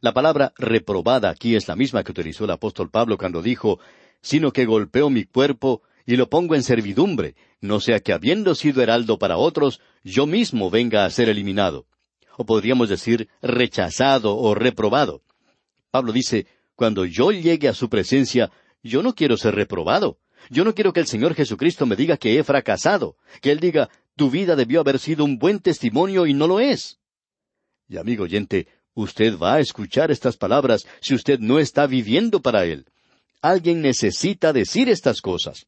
La 0.00 0.12
palabra 0.12 0.52
reprobada 0.56 1.30
aquí 1.30 1.56
es 1.56 1.66
la 1.66 1.74
misma 1.74 2.04
que 2.04 2.12
utilizó 2.12 2.44
el 2.44 2.50
apóstol 2.52 2.90
Pablo 2.90 3.18
cuando 3.18 3.42
dijo, 3.42 3.80
sino 4.20 4.52
que 4.52 4.64
golpeo 4.64 5.10
mi 5.10 5.24
cuerpo 5.24 5.82
y 6.06 6.16
lo 6.16 6.28
pongo 6.28 6.54
en 6.54 6.62
servidumbre, 6.62 7.34
no 7.60 7.80
sea 7.80 8.00
que 8.00 8.12
habiendo 8.12 8.54
sido 8.54 8.82
heraldo 8.82 9.18
para 9.18 9.36
otros, 9.36 9.80
yo 10.02 10.26
mismo 10.26 10.70
venga 10.70 11.04
a 11.04 11.10
ser 11.10 11.28
eliminado. 11.28 11.86
O 12.36 12.44
podríamos 12.44 12.88
decir 12.88 13.28
rechazado 13.40 14.36
o 14.36 14.54
reprobado. 14.54 15.22
Pablo 15.90 16.12
dice, 16.12 16.46
cuando 16.74 17.04
yo 17.04 17.30
llegue 17.30 17.68
a 17.68 17.74
su 17.74 17.88
presencia, 17.88 18.50
yo 18.82 19.02
no 19.02 19.14
quiero 19.14 19.36
ser 19.36 19.54
reprobado. 19.54 20.18
Yo 20.50 20.64
no 20.64 20.74
quiero 20.74 20.92
que 20.92 21.00
el 21.00 21.06
Señor 21.06 21.34
Jesucristo 21.34 21.86
me 21.86 21.96
diga 21.96 22.16
que 22.16 22.38
he 22.38 22.44
fracasado, 22.44 23.16
que 23.40 23.50
Él 23.50 23.60
diga, 23.60 23.88
tu 24.16 24.30
vida 24.30 24.56
debió 24.56 24.80
haber 24.80 24.98
sido 24.98 25.24
un 25.24 25.38
buen 25.38 25.60
testimonio 25.60 26.26
y 26.26 26.34
no 26.34 26.46
lo 26.46 26.60
es. 26.60 26.98
Y 27.88 27.96
amigo 27.96 28.24
oyente, 28.24 28.68
usted 28.92 29.38
va 29.38 29.54
a 29.54 29.60
escuchar 29.60 30.10
estas 30.10 30.36
palabras 30.36 30.86
si 31.00 31.14
usted 31.14 31.38
no 31.38 31.58
está 31.58 31.86
viviendo 31.86 32.42
para 32.42 32.64
Él. 32.64 32.86
Alguien 33.44 33.82
necesita 33.82 34.54
decir 34.54 34.88
estas 34.88 35.20
cosas. 35.20 35.66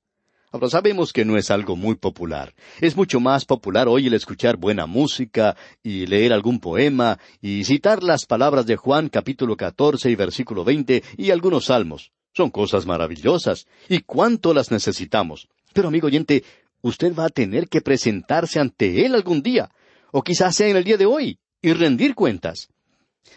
Ahora 0.51 0.71
sabemos 0.71 1.13
que 1.13 1.27
no 1.27 1.37
es 1.37 1.51
algo 1.51 1.77
muy 1.77 1.97
popular. 1.97 2.55
Es 2.81 2.97
mucho 2.97 3.21
más 3.21 3.45
popular 3.45 3.87
hoy 3.87 4.07
el 4.07 4.15
escuchar 4.15 4.57
buena 4.57 4.87
música 4.87 5.55
y 5.83 6.07
leer 6.07 6.33
algún 6.33 6.59
poema 6.59 7.19
y 7.43 7.65
citar 7.65 8.03
las 8.03 8.25
palabras 8.25 8.65
de 8.65 8.77
Juan 8.77 9.11
capítulo 9.11 9.59
catorce 9.59 10.11
y 10.11 10.15
versículo 10.15 10.65
veinte 10.65 11.05
y 11.19 11.33
algunos 11.33 11.67
salmos. 11.67 12.13
Son 12.33 12.49
cosas 12.49 12.87
maravillosas. 12.87 13.67
¿Y 13.91 13.99
cuánto 13.99 14.55
las 14.55 14.71
necesitamos? 14.71 15.47
Pero, 15.75 15.89
amigo 15.89 16.07
oyente, 16.07 16.45
usted 16.81 17.15
va 17.15 17.27
a 17.27 17.29
tener 17.29 17.69
que 17.69 17.83
presentarse 17.83 18.59
ante 18.59 19.05
Él 19.05 19.15
algún 19.15 19.43
día, 19.43 19.69
o 20.13 20.23
quizás 20.23 20.57
sea 20.57 20.69
en 20.69 20.79
el 20.79 20.85
día 20.85 20.97
de 20.97 21.05
hoy, 21.05 21.41
y 21.61 21.75
rendir 21.75 22.15
cuentas. 22.15 22.71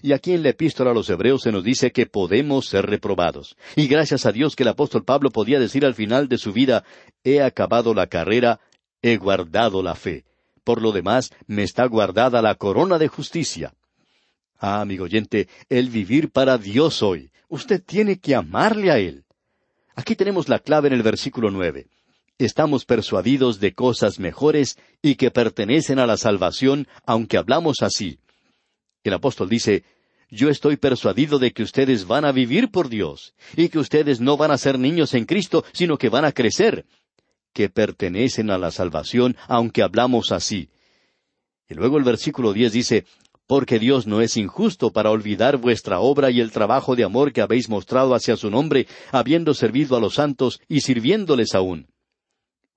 Y 0.02 0.13
aquí 0.13 0.34
en 0.34 0.43
la 0.43 0.49
epístola 0.49 0.91
a 0.91 0.93
los 0.93 1.10
Hebreos 1.10 1.41
se 1.43 1.52
nos 1.52 1.63
dice 1.63 1.91
que 1.91 2.06
podemos 2.06 2.67
ser 2.67 2.86
reprobados. 2.86 3.58
Y 3.75 3.88
gracias 3.88 4.25
a 4.25 4.32
Dios 4.32 4.56
que 4.56 4.63
el 4.63 4.69
apóstol 4.69 5.04
Pablo 5.04 5.30
podía 5.30 5.60
decir 5.60 5.86
al 5.86 5.95
final 5.95 6.28
de 6.30 6.38
su 6.38 6.54
vida, 6.54 6.84
he 7.23 7.41
acabado 7.41 7.93
la 7.93 8.08
carrera, 8.08 8.60
he 9.02 9.17
guardado 9.17 9.84
la 9.84 9.95
fe. 9.95 10.25
Por 10.63 10.82
lo 10.82 10.91
demás, 10.91 11.32
me 11.47 11.63
está 11.63 11.86
guardada 11.86 12.41
la 12.41 12.56
corona 12.56 12.97
de 12.97 13.08
justicia. 13.08 13.73
Ah, 14.58 14.82
amigo 14.82 15.06
oyente, 15.06 15.47
el 15.69 15.89
vivir 15.89 16.32
para 16.32 16.58
Dios 16.58 17.02
hoy. 17.02 17.32
Usted 17.47 17.82
tiene 17.84 18.19
que 18.19 18.36
amarle 18.36 18.91
a 18.91 18.99
Él. 18.99 19.23
Aquí 19.95 20.15
tenemos 20.15 20.49
la 20.49 20.60
clave 20.60 20.88
en 20.88 20.93
el 20.93 21.04
versículo 21.04 21.49
nueve. 21.49 21.88
Estamos 22.38 22.86
persuadidos 22.86 23.60
de 23.60 23.73
cosas 23.73 24.19
mejores 24.19 24.78
y 25.02 25.15
que 25.15 25.32
pertenecen 25.32 25.99
a 25.99 26.06
la 26.06 26.15
salvación, 26.15 26.88
aunque 27.06 27.38
hablamos 27.38 27.82
así. 27.82 28.19
El 29.03 29.13
apóstol 29.13 29.49
dice, 29.49 29.83
yo 30.29 30.49
estoy 30.49 30.77
persuadido 30.77 31.39
de 31.39 31.51
que 31.51 31.63
ustedes 31.63 32.05
van 32.05 32.25
a 32.25 32.31
vivir 32.31 32.69
por 32.69 32.89
Dios, 32.89 33.33
y 33.55 33.69
que 33.69 33.79
ustedes 33.79 34.19
no 34.19 34.38
van 34.38 34.51
a 34.51 34.57
ser 34.57 34.77
niños 34.77 35.13
en 35.13 35.25
Cristo, 35.25 35.63
sino 35.73 35.97
que 35.97 36.09
van 36.09 36.25
a 36.25 36.31
crecer, 36.31 36.85
que 37.53 37.69
pertenecen 37.69 38.51
a 38.51 38.57
la 38.57 38.71
salvación, 38.71 39.35
aunque 39.47 39.81
hablamos 39.81 40.31
así. 40.31 40.69
Y 41.67 41.73
luego 41.73 41.97
el 41.97 42.03
versículo 42.03 42.53
diez 42.53 42.73
dice, 42.73 43.05
porque 43.47 43.79
Dios 43.79 44.05
no 44.05 44.21
es 44.21 44.38
injusto 44.38 44.91
para 44.91 45.09
olvidar 45.09 45.57
vuestra 45.57 45.99
obra 45.99 46.29
y 46.29 46.39
el 46.39 46.51
trabajo 46.51 46.95
de 46.95 47.03
amor 47.03 47.33
que 47.33 47.41
habéis 47.41 47.67
mostrado 47.67 48.13
hacia 48.13 48.35
su 48.35 48.51
nombre, 48.51 48.85
habiendo 49.12 49.55
servido 49.55 49.97
a 49.97 49.99
los 49.99 50.15
santos 50.15 50.62
y 50.67 50.81
sirviéndoles 50.81 51.55
aún. 51.55 51.88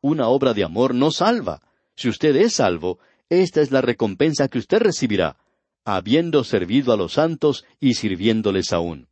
Una 0.01 0.29
obra 0.29 0.55
de 0.55 0.65
amor 0.65 0.95
no 0.95 1.11
salva. 1.11 1.61
Si 1.95 2.09
usted 2.09 2.35
es 2.37 2.55
salvo, 2.55 2.99
esta 3.29 3.61
es 3.61 3.71
la 3.71 3.83
recompensa 3.83 4.49
que 4.49 4.59
usted 4.59 4.81
recibirá, 4.81 5.37
habiendo 5.85 6.45
servido 6.45 6.93
a 6.93 6.97
los 6.97 7.15
santos 7.15 7.65
y 7.81 7.95
sirviéndoles 7.95 8.73
aún. 8.73 9.09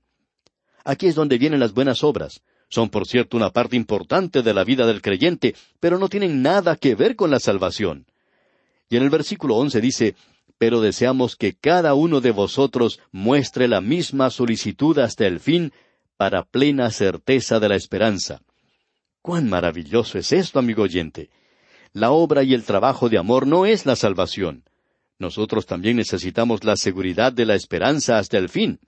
Aquí 0.84 1.06
es 1.06 1.14
donde 1.14 1.38
vienen 1.38 1.60
las 1.60 1.74
buenas 1.74 2.02
obras. 2.04 2.42
Son, 2.68 2.88
por 2.88 3.06
cierto, 3.06 3.36
una 3.36 3.50
parte 3.50 3.76
importante 3.76 4.42
de 4.42 4.54
la 4.54 4.64
vida 4.64 4.86
del 4.86 5.02
creyente, 5.02 5.54
pero 5.80 5.98
no 5.98 6.08
tienen 6.08 6.42
nada 6.42 6.76
que 6.76 6.94
ver 6.94 7.16
con 7.16 7.30
la 7.30 7.40
salvación. 7.40 8.06
Y 8.88 8.96
en 8.96 9.02
el 9.02 9.10
versículo 9.10 9.56
once 9.56 9.80
dice, 9.80 10.14
Pero 10.58 10.80
deseamos 10.80 11.36
que 11.36 11.54
cada 11.54 11.94
uno 11.94 12.20
de 12.20 12.30
vosotros 12.30 13.00
muestre 13.12 13.66
la 13.66 13.80
misma 13.80 14.30
solicitud 14.30 14.98
hasta 14.98 15.26
el 15.26 15.40
fin, 15.40 15.72
para 16.16 16.44
plena 16.44 16.90
certeza 16.90 17.60
de 17.60 17.68
la 17.68 17.76
esperanza. 17.76 18.42
Cuán 19.22 19.48
maravilloso 19.48 20.18
es 20.18 20.32
esto, 20.32 20.58
amigo 20.58 20.82
oyente. 20.82 21.30
La 21.92 22.10
obra 22.10 22.42
y 22.42 22.54
el 22.54 22.64
trabajo 22.64 23.08
de 23.08 23.18
amor 23.18 23.46
no 23.46 23.66
es 23.66 23.84
la 23.84 23.96
salvación. 23.96 24.64
Nosotros 25.20 25.66
también 25.66 25.98
necesitamos 25.98 26.64
la 26.64 26.76
seguridad 26.76 27.30
de 27.30 27.44
la 27.44 27.54
esperanza 27.54 28.18
hasta 28.18 28.38
el 28.38 28.48
fin. 28.48 28.80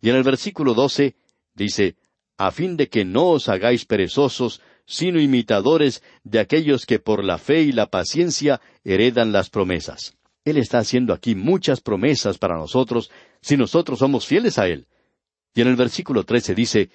Y 0.00 0.08
en 0.08 0.14
el 0.14 0.22
versículo 0.22 0.72
doce 0.72 1.16
dice, 1.52 1.96
a 2.38 2.52
fin 2.52 2.76
de 2.76 2.88
que 2.88 3.04
no 3.04 3.30
os 3.30 3.48
hagáis 3.48 3.84
perezosos, 3.84 4.60
sino 4.86 5.20
imitadores 5.20 6.00
de 6.22 6.38
aquellos 6.38 6.86
que 6.86 7.00
por 7.00 7.24
la 7.24 7.38
fe 7.38 7.62
y 7.62 7.72
la 7.72 7.90
paciencia 7.90 8.60
heredan 8.84 9.32
las 9.32 9.50
promesas. 9.50 10.16
Él 10.44 10.58
está 10.58 10.78
haciendo 10.78 11.12
aquí 11.12 11.34
muchas 11.34 11.80
promesas 11.80 12.38
para 12.38 12.56
nosotros 12.56 13.10
si 13.40 13.56
nosotros 13.56 13.98
somos 13.98 14.26
fieles 14.26 14.58
a 14.58 14.68
Él. 14.68 14.86
Y 15.54 15.60
en 15.60 15.68
el 15.68 15.76
versículo 15.76 16.22
trece 16.24 16.54
dice, 16.54 16.90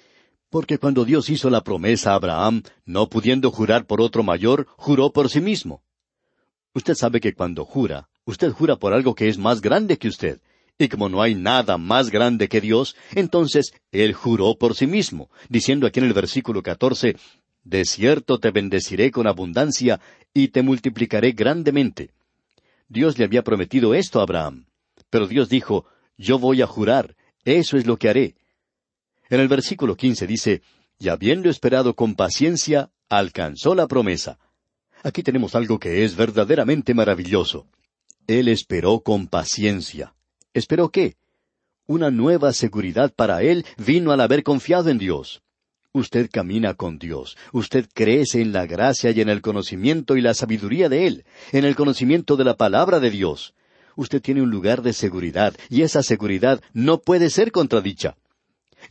Porque 0.48 0.78
cuando 0.78 1.04
Dios 1.04 1.28
hizo 1.28 1.50
la 1.50 1.62
promesa 1.62 2.12
a 2.12 2.14
Abraham, 2.14 2.62
no 2.86 3.10
pudiendo 3.10 3.50
jurar 3.50 3.86
por 3.86 4.00
otro 4.00 4.22
mayor, 4.22 4.66
juró 4.78 5.12
por 5.12 5.28
sí 5.28 5.42
mismo. 5.42 5.82
Usted 6.74 6.94
sabe 6.94 7.20
que 7.20 7.34
cuando 7.34 7.64
jura, 7.64 8.08
usted 8.28 8.52
jura 8.52 8.76
por 8.76 8.92
algo 8.92 9.14
que 9.14 9.28
es 9.28 9.38
más 9.38 9.62
grande 9.62 9.96
que 9.96 10.06
usted. 10.06 10.38
Y 10.78 10.88
como 10.88 11.08
no 11.08 11.22
hay 11.22 11.34
nada 11.34 11.78
más 11.78 12.10
grande 12.10 12.48
que 12.48 12.60
Dios, 12.60 12.94
entonces 13.14 13.72
Él 13.90 14.12
juró 14.12 14.54
por 14.56 14.76
sí 14.76 14.86
mismo, 14.86 15.30
diciendo 15.48 15.86
aquí 15.86 15.98
en 16.00 16.06
el 16.06 16.12
versículo 16.12 16.62
catorce, 16.62 17.16
De 17.64 17.86
cierto 17.86 18.38
te 18.38 18.50
bendeciré 18.50 19.10
con 19.10 19.26
abundancia 19.26 19.98
y 20.34 20.48
te 20.48 20.62
multiplicaré 20.62 21.32
grandemente. 21.32 22.10
Dios 22.86 23.18
le 23.18 23.24
había 23.24 23.42
prometido 23.42 23.94
esto 23.94 24.20
a 24.20 24.24
Abraham. 24.24 24.66
Pero 25.08 25.26
Dios 25.26 25.48
dijo, 25.48 25.86
Yo 26.18 26.38
voy 26.38 26.60
a 26.60 26.66
jurar, 26.66 27.16
eso 27.44 27.78
es 27.78 27.86
lo 27.86 27.96
que 27.96 28.10
haré. 28.10 28.34
En 29.30 29.40
el 29.40 29.48
versículo 29.48 29.96
quince 29.96 30.26
dice, 30.26 30.60
Y 30.98 31.08
habiendo 31.08 31.48
esperado 31.48 31.94
con 31.94 32.14
paciencia, 32.14 32.90
alcanzó 33.08 33.74
la 33.74 33.86
promesa. 33.86 34.38
Aquí 35.02 35.22
tenemos 35.22 35.54
algo 35.54 35.78
que 35.78 36.04
es 36.04 36.14
verdaderamente 36.14 36.92
maravilloso. 36.92 37.66
Él 38.28 38.48
esperó 38.48 39.00
con 39.00 39.26
paciencia. 39.26 40.14
¿Esperó 40.52 40.90
qué? 40.90 41.16
Una 41.86 42.10
nueva 42.10 42.52
seguridad 42.52 43.10
para 43.14 43.42
él 43.42 43.64
vino 43.78 44.12
al 44.12 44.20
haber 44.20 44.42
confiado 44.42 44.90
en 44.90 44.98
Dios. 44.98 45.42
Usted 45.94 46.28
camina 46.30 46.74
con 46.74 46.98
Dios, 46.98 47.38
usted 47.52 47.88
crece 47.94 48.42
en 48.42 48.52
la 48.52 48.66
gracia 48.66 49.10
y 49.12 49.22
en 49.22 49.30
el 49.30 49.40
conocimiento 49.40 50.14
y 50.18 50.20
la 50.20 50.34
sabiduría 50.34 50.90
de 50.90 51.06
Él, 51.06 51.24
en 51.50 51.64
el 51.64 51.74
conocimiento 51.74 52.36
de 52.36 52.44
la 52.44 52.58
palabra 52.58 53.00
de 53.00 53.10
Dios. 53.10 53.54
Usted 53.96 54.20
tiene 54.20 54.42
un 54.42 54.50
lugar 54.50 54.82
de 54.82 54.92
seguridad, 54.92 55.56
y 55.70 55.80
esa 55.80 56.02
seguridad 56.02 56.60
no 56.74 57.00
puede 57.00 57.30
ser 57.30 57.50
contradicha. 57.50 58.18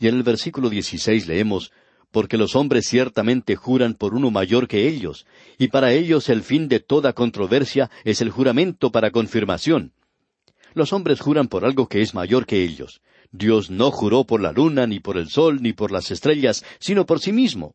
Y 0.00 0.08
en 0.08 0.16
el 0.16 0.24
versículo 0.24 0.68
16 0.68 1.28
leemos, 1.28 1.70
Porque 2.10 2.38
los 2.38 2.56
hombres 2.56 2.86
ciertamente 2.86 3.56
juran 3.56 3.94
por 3.94 4.14
uno 4.14 4.30
mayor 4.30 4.66
que 4.66 4.88
ellos, 4.88 5.26
y 5.58 5.68
para 5.68 5.92
ellos 5.92 6.28
el 6.28 6.42
fin 6.42 6.68
de 6.68 6.80
toda 6.80 7.12
controversia 7.12 7.90
es 8.04 8.20
el 8.20 8.30
juramento 8.30 8.90
para 8.90 9.10
confirmación. 9.10 9.92
Los 10.74 10.92
hombres 10.92 11.20
juran 11.20 11.48
por 11.48 11.64
algo 11.64 11.88
que 11.88 12.00
es 12.00 12.14
mayor 12.14 12.46
que 12.46 12.62
ellos. 12.62 13.00
Dios 13.30 13.70
no 13.70 13.90
juró 13.90 14.24
por 14.24 14.40
la 14.40 14.52
luna, 14.52 14.86
ni 14.86 15.00
por 15.00 15.18
el 15.18 15.28
sol, 15.28 15.60
ni 15.60 15.72
por 15.72 15.92
las 15.92 16.10
estrellas, 16.10 16.64
sino 16.78 17.04
por 17.04 17.20
sí 17.20 17.32
mismo. 17.32 17.74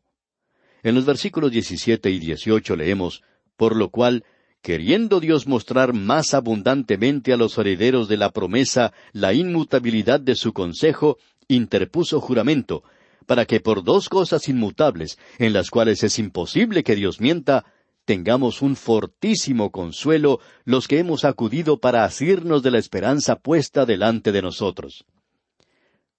En 0.82 0.94
los 0.94 1.04
versículos 1.04 1.50
17 1.50 2.10
y 2.10 2.18
18 2.18 2.76
leemos, 2.76 3.22
por 3.56 3.76
lo 3.76 3.90
cual, 3.90 4.24
queriendo 4.62 5.20
Dios 5.20 5.46
mostrar 5.46 5.92
más 5.92 6.34
abundantemente 6.34 7.32
a 7.32 7.36
los 7.36 7.56
herederos 7.56 8.08
de 8.08 8.16
la 8.16 8.30
promesa 8.30 8.92
la 9.12 9.32
inmutabilidad 9.32 10.20
de 10.20 10.34
su 10.34 10.52
consejo, 10.52 11.18
interpuso 11.48 12.20
juramento, 12.20 12.82
para 13.26 13.46
que 13.46 13.60
por 13.60 13.82
dos 13.84 14.08
cosas 14.08 14.48
inmutables, 14.48 15.18
en 15.38 15.52
las 15.52 15.70
cuales 15.70 16.02
es 16.02 16.18
imposible 16.18 16.82
que 16.82 16.94
Dios 16.94 17.20
mienta, 17.20 17.64
tengamos 18.04 18.62
un 18.62 18.76
fortísimo 18.76 19.70
consuelo 19.70 20.40
los 20.64 20.88
que 20.88 20.98
hemos 20.98 21.24
acudido 21.24 21.78
para 21.78 22.04
asirnos 22.04 22.62
de 22.62 22.70
la 22.70 22.78
esperanza 22.78 23.36
puesta 23.36 23.86
delante 23.86 24.30
de 24.32 24.42
nosotros. 24.42 25.04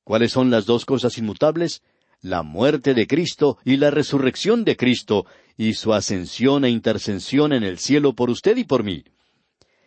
¿Cuáles 0.04 0.32
son 0.32 0.52
las 0.52 0.65
dos 0.65 0.86
cosas 0.86 1.18
inmutables? 1.18 1.82
La 2.22 2.44
muerte 2.44 2.94
de 2.94 3.06
Cristo 3.08 3.58
y 3.63 3.78
la 3.78 3.91
resurrección 3.91 4.63
de 4.63 4.76
Cristo, 4.76 5.26
y 5.58 5.74
su 5.74 5.94
ascensión 5.94 6.65
e 6.65 6.70
intercesión 6.70 7.54
en 7.54 7.63
el 7.63 7.78
cielo 7.78 8.13
por 8.13 8.30
usted 8.30 8.58
y 8.58 8.63
por 8.63 8.84
mí. 8.84 9.04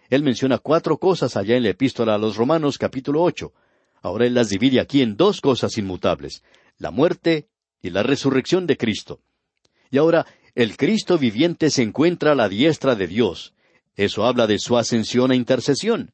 Él 0.08 0.22
menciona 0.22 0.58
cuatro 0.58 0.98
cosas 0.98 1.36
allá 1.36 1.56
en 1.56 1.64
la 1.64 1.70
epístola 1.70 2.14
a 2.14 2.18
los 2.18 2.36
Romanos 2.36 2.78
capítulo 2.78 3.22
ocho. 3.22 3.52
Ahora 4.00 4.26
él 4.26 4.34
las 4.34 4.48
divide 4.48 4.80
aquí 4.80 5.02
en 5.02 5.16
dos 5.16 5.40
cosas 5.40 5.76
inmutables, 5.76 6.42
la 6.78 6.90
muerte 6.90 7.48
y 7.82 7.90
la 7.90 8.02
resurrección 8.02 8.66
de 8.66 8.76
Cristo. 8.76 9.20
Y 9.90 9.98
ahora 9.98 10.26
el 10.54 10.76
Cristo 10.76 11.18
viviente 11.18 11.70
se 11.70 11.82
encuentra 11.82 12.32
a 12.32 12.34
la 12.34 12.48
diestra 12.48 12.94
de 12.94 13.06
Dios. 13.06 13.54
Eso 13.96 14.24
habla 14.24 14.46
de 14.46 14.58
su 14.58 14.76
ascensión 14.76 15.32
e 15.32 15.36
intercesión. 15.36 16.12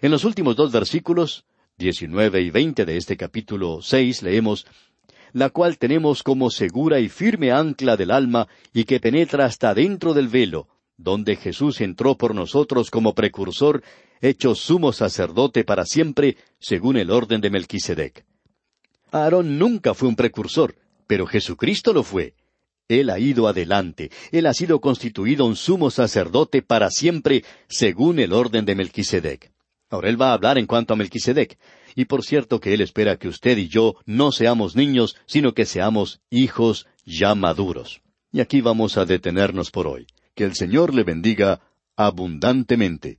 En 0.00 0.10
los 0.10 0.24
últimos 0.24 0.56
dos 0.56 0.72
versículos, 0.72 1.44
diecinueve 1.76 2.42
y 2.42 2.50
veinte 2.50 2.84
de 2.84 2.96
este 2.96 3.16
capítulo 3.16 3.80
seis, 3.82 4.22
leemos 4.22 4.66
la 5.32 5.50
cual 5.50 5.78
tenemos 5.78 6.22
como 6.22 6.48
segura 6.48 7.00
y 7.00 7.08
firme 7.08 7.50
ancla 7.50 7.96
del 7.96 8.12
alma 8.12 8.46
y 8.72 8.84
que 8.84 9.00
penetra 9.00 9.46
hasta 9.46 9.74
dentro 9.74 10.14
del 10.14 10.28
velo, 10.28 10.68
donde 10.96 11.34
Jesús 11.34 11.80
entró 11.80 12.16
por 12.16 12.34
nosotros 12.36 12.88
como 12.88 13.14
precursor, 13.14 13.82
hecho 14.20 14.54
sumo 14.54 14.92
sacerdote 14.92 15.64
para 15.64 15.84
siempre, 15.86 16.36
según 16.60 16.96
el 16.96 17.10
orden 17.10 17.40
de 17.40 17.50
Melquisedec. 17.50 18.24
Aarón 19.14 19.60
nunca 19.60 19.94
fue 19.94 20.08
un 20.08 20.16
precursor, 20.16 20.74
pero 21.06 21.24
Jesucristo 21.24 21.92
lo 21.92 22.02
fue. 22.02 22.34
Él 22.88 23.10
ha 23.10 23.20
ido 23.20 23.46
adelante, 23.46 24.10
Él 24.32 24.44
ha 24.46 24.52
sido 24.52 24.80
constituido 24.80 25.46
un 25.46 25.54
sumo 25.54 25.92
sacerdote 25.92 26.62
para 26.62 26.90
siempre, 26.90 27.44
según 27.68 28.18
el 28.18 28.32
orden 28.32 28.64
de 28.64 28.74
Melquisedec. 28.74 29.52
Ahora 29.88 30.08
Él 30.08 30.20
va 30.20 30.30
a 30.30 30.32
hablar 30.32 30.58
en 30.58 30.66
cuanto 30.66 30.94
a 30.94 30.96
Melquisedec, 30.96 31.56
y 31.94 32.06
por 32.06 32.24
cierto 32.24 32.58
que 32.58 32.74
Él 32.74 32.80
espera 32.80 33.16
que 33.16 33.28
usted 33.28 33.56
y 33.56 33.68
yo 33.68 33.94
no 34.04 34.32
seamos 34.32 34.74
niños, 34.74 35.14
sino 35.26 35.54
que 35.54 35.64
seamos 35.64 36.20
hijos 36.28 36.88
ya 37.06 37.36
maduros. 37.36 38.02
Y 38.32 38.40
aquí 38.40 38.62
vamos 38.62 38.98
a 38.98 39.04
detenernos 39.04 39.70
por 39.70 39.86
hoy. 39.86 40.08
Que 40.34 40.42
el 40.42 40.56
Señor 40.56 40.92
le 40.92 41.04
bendiga 41.04 41.60
abundantemente. 41.94 43.18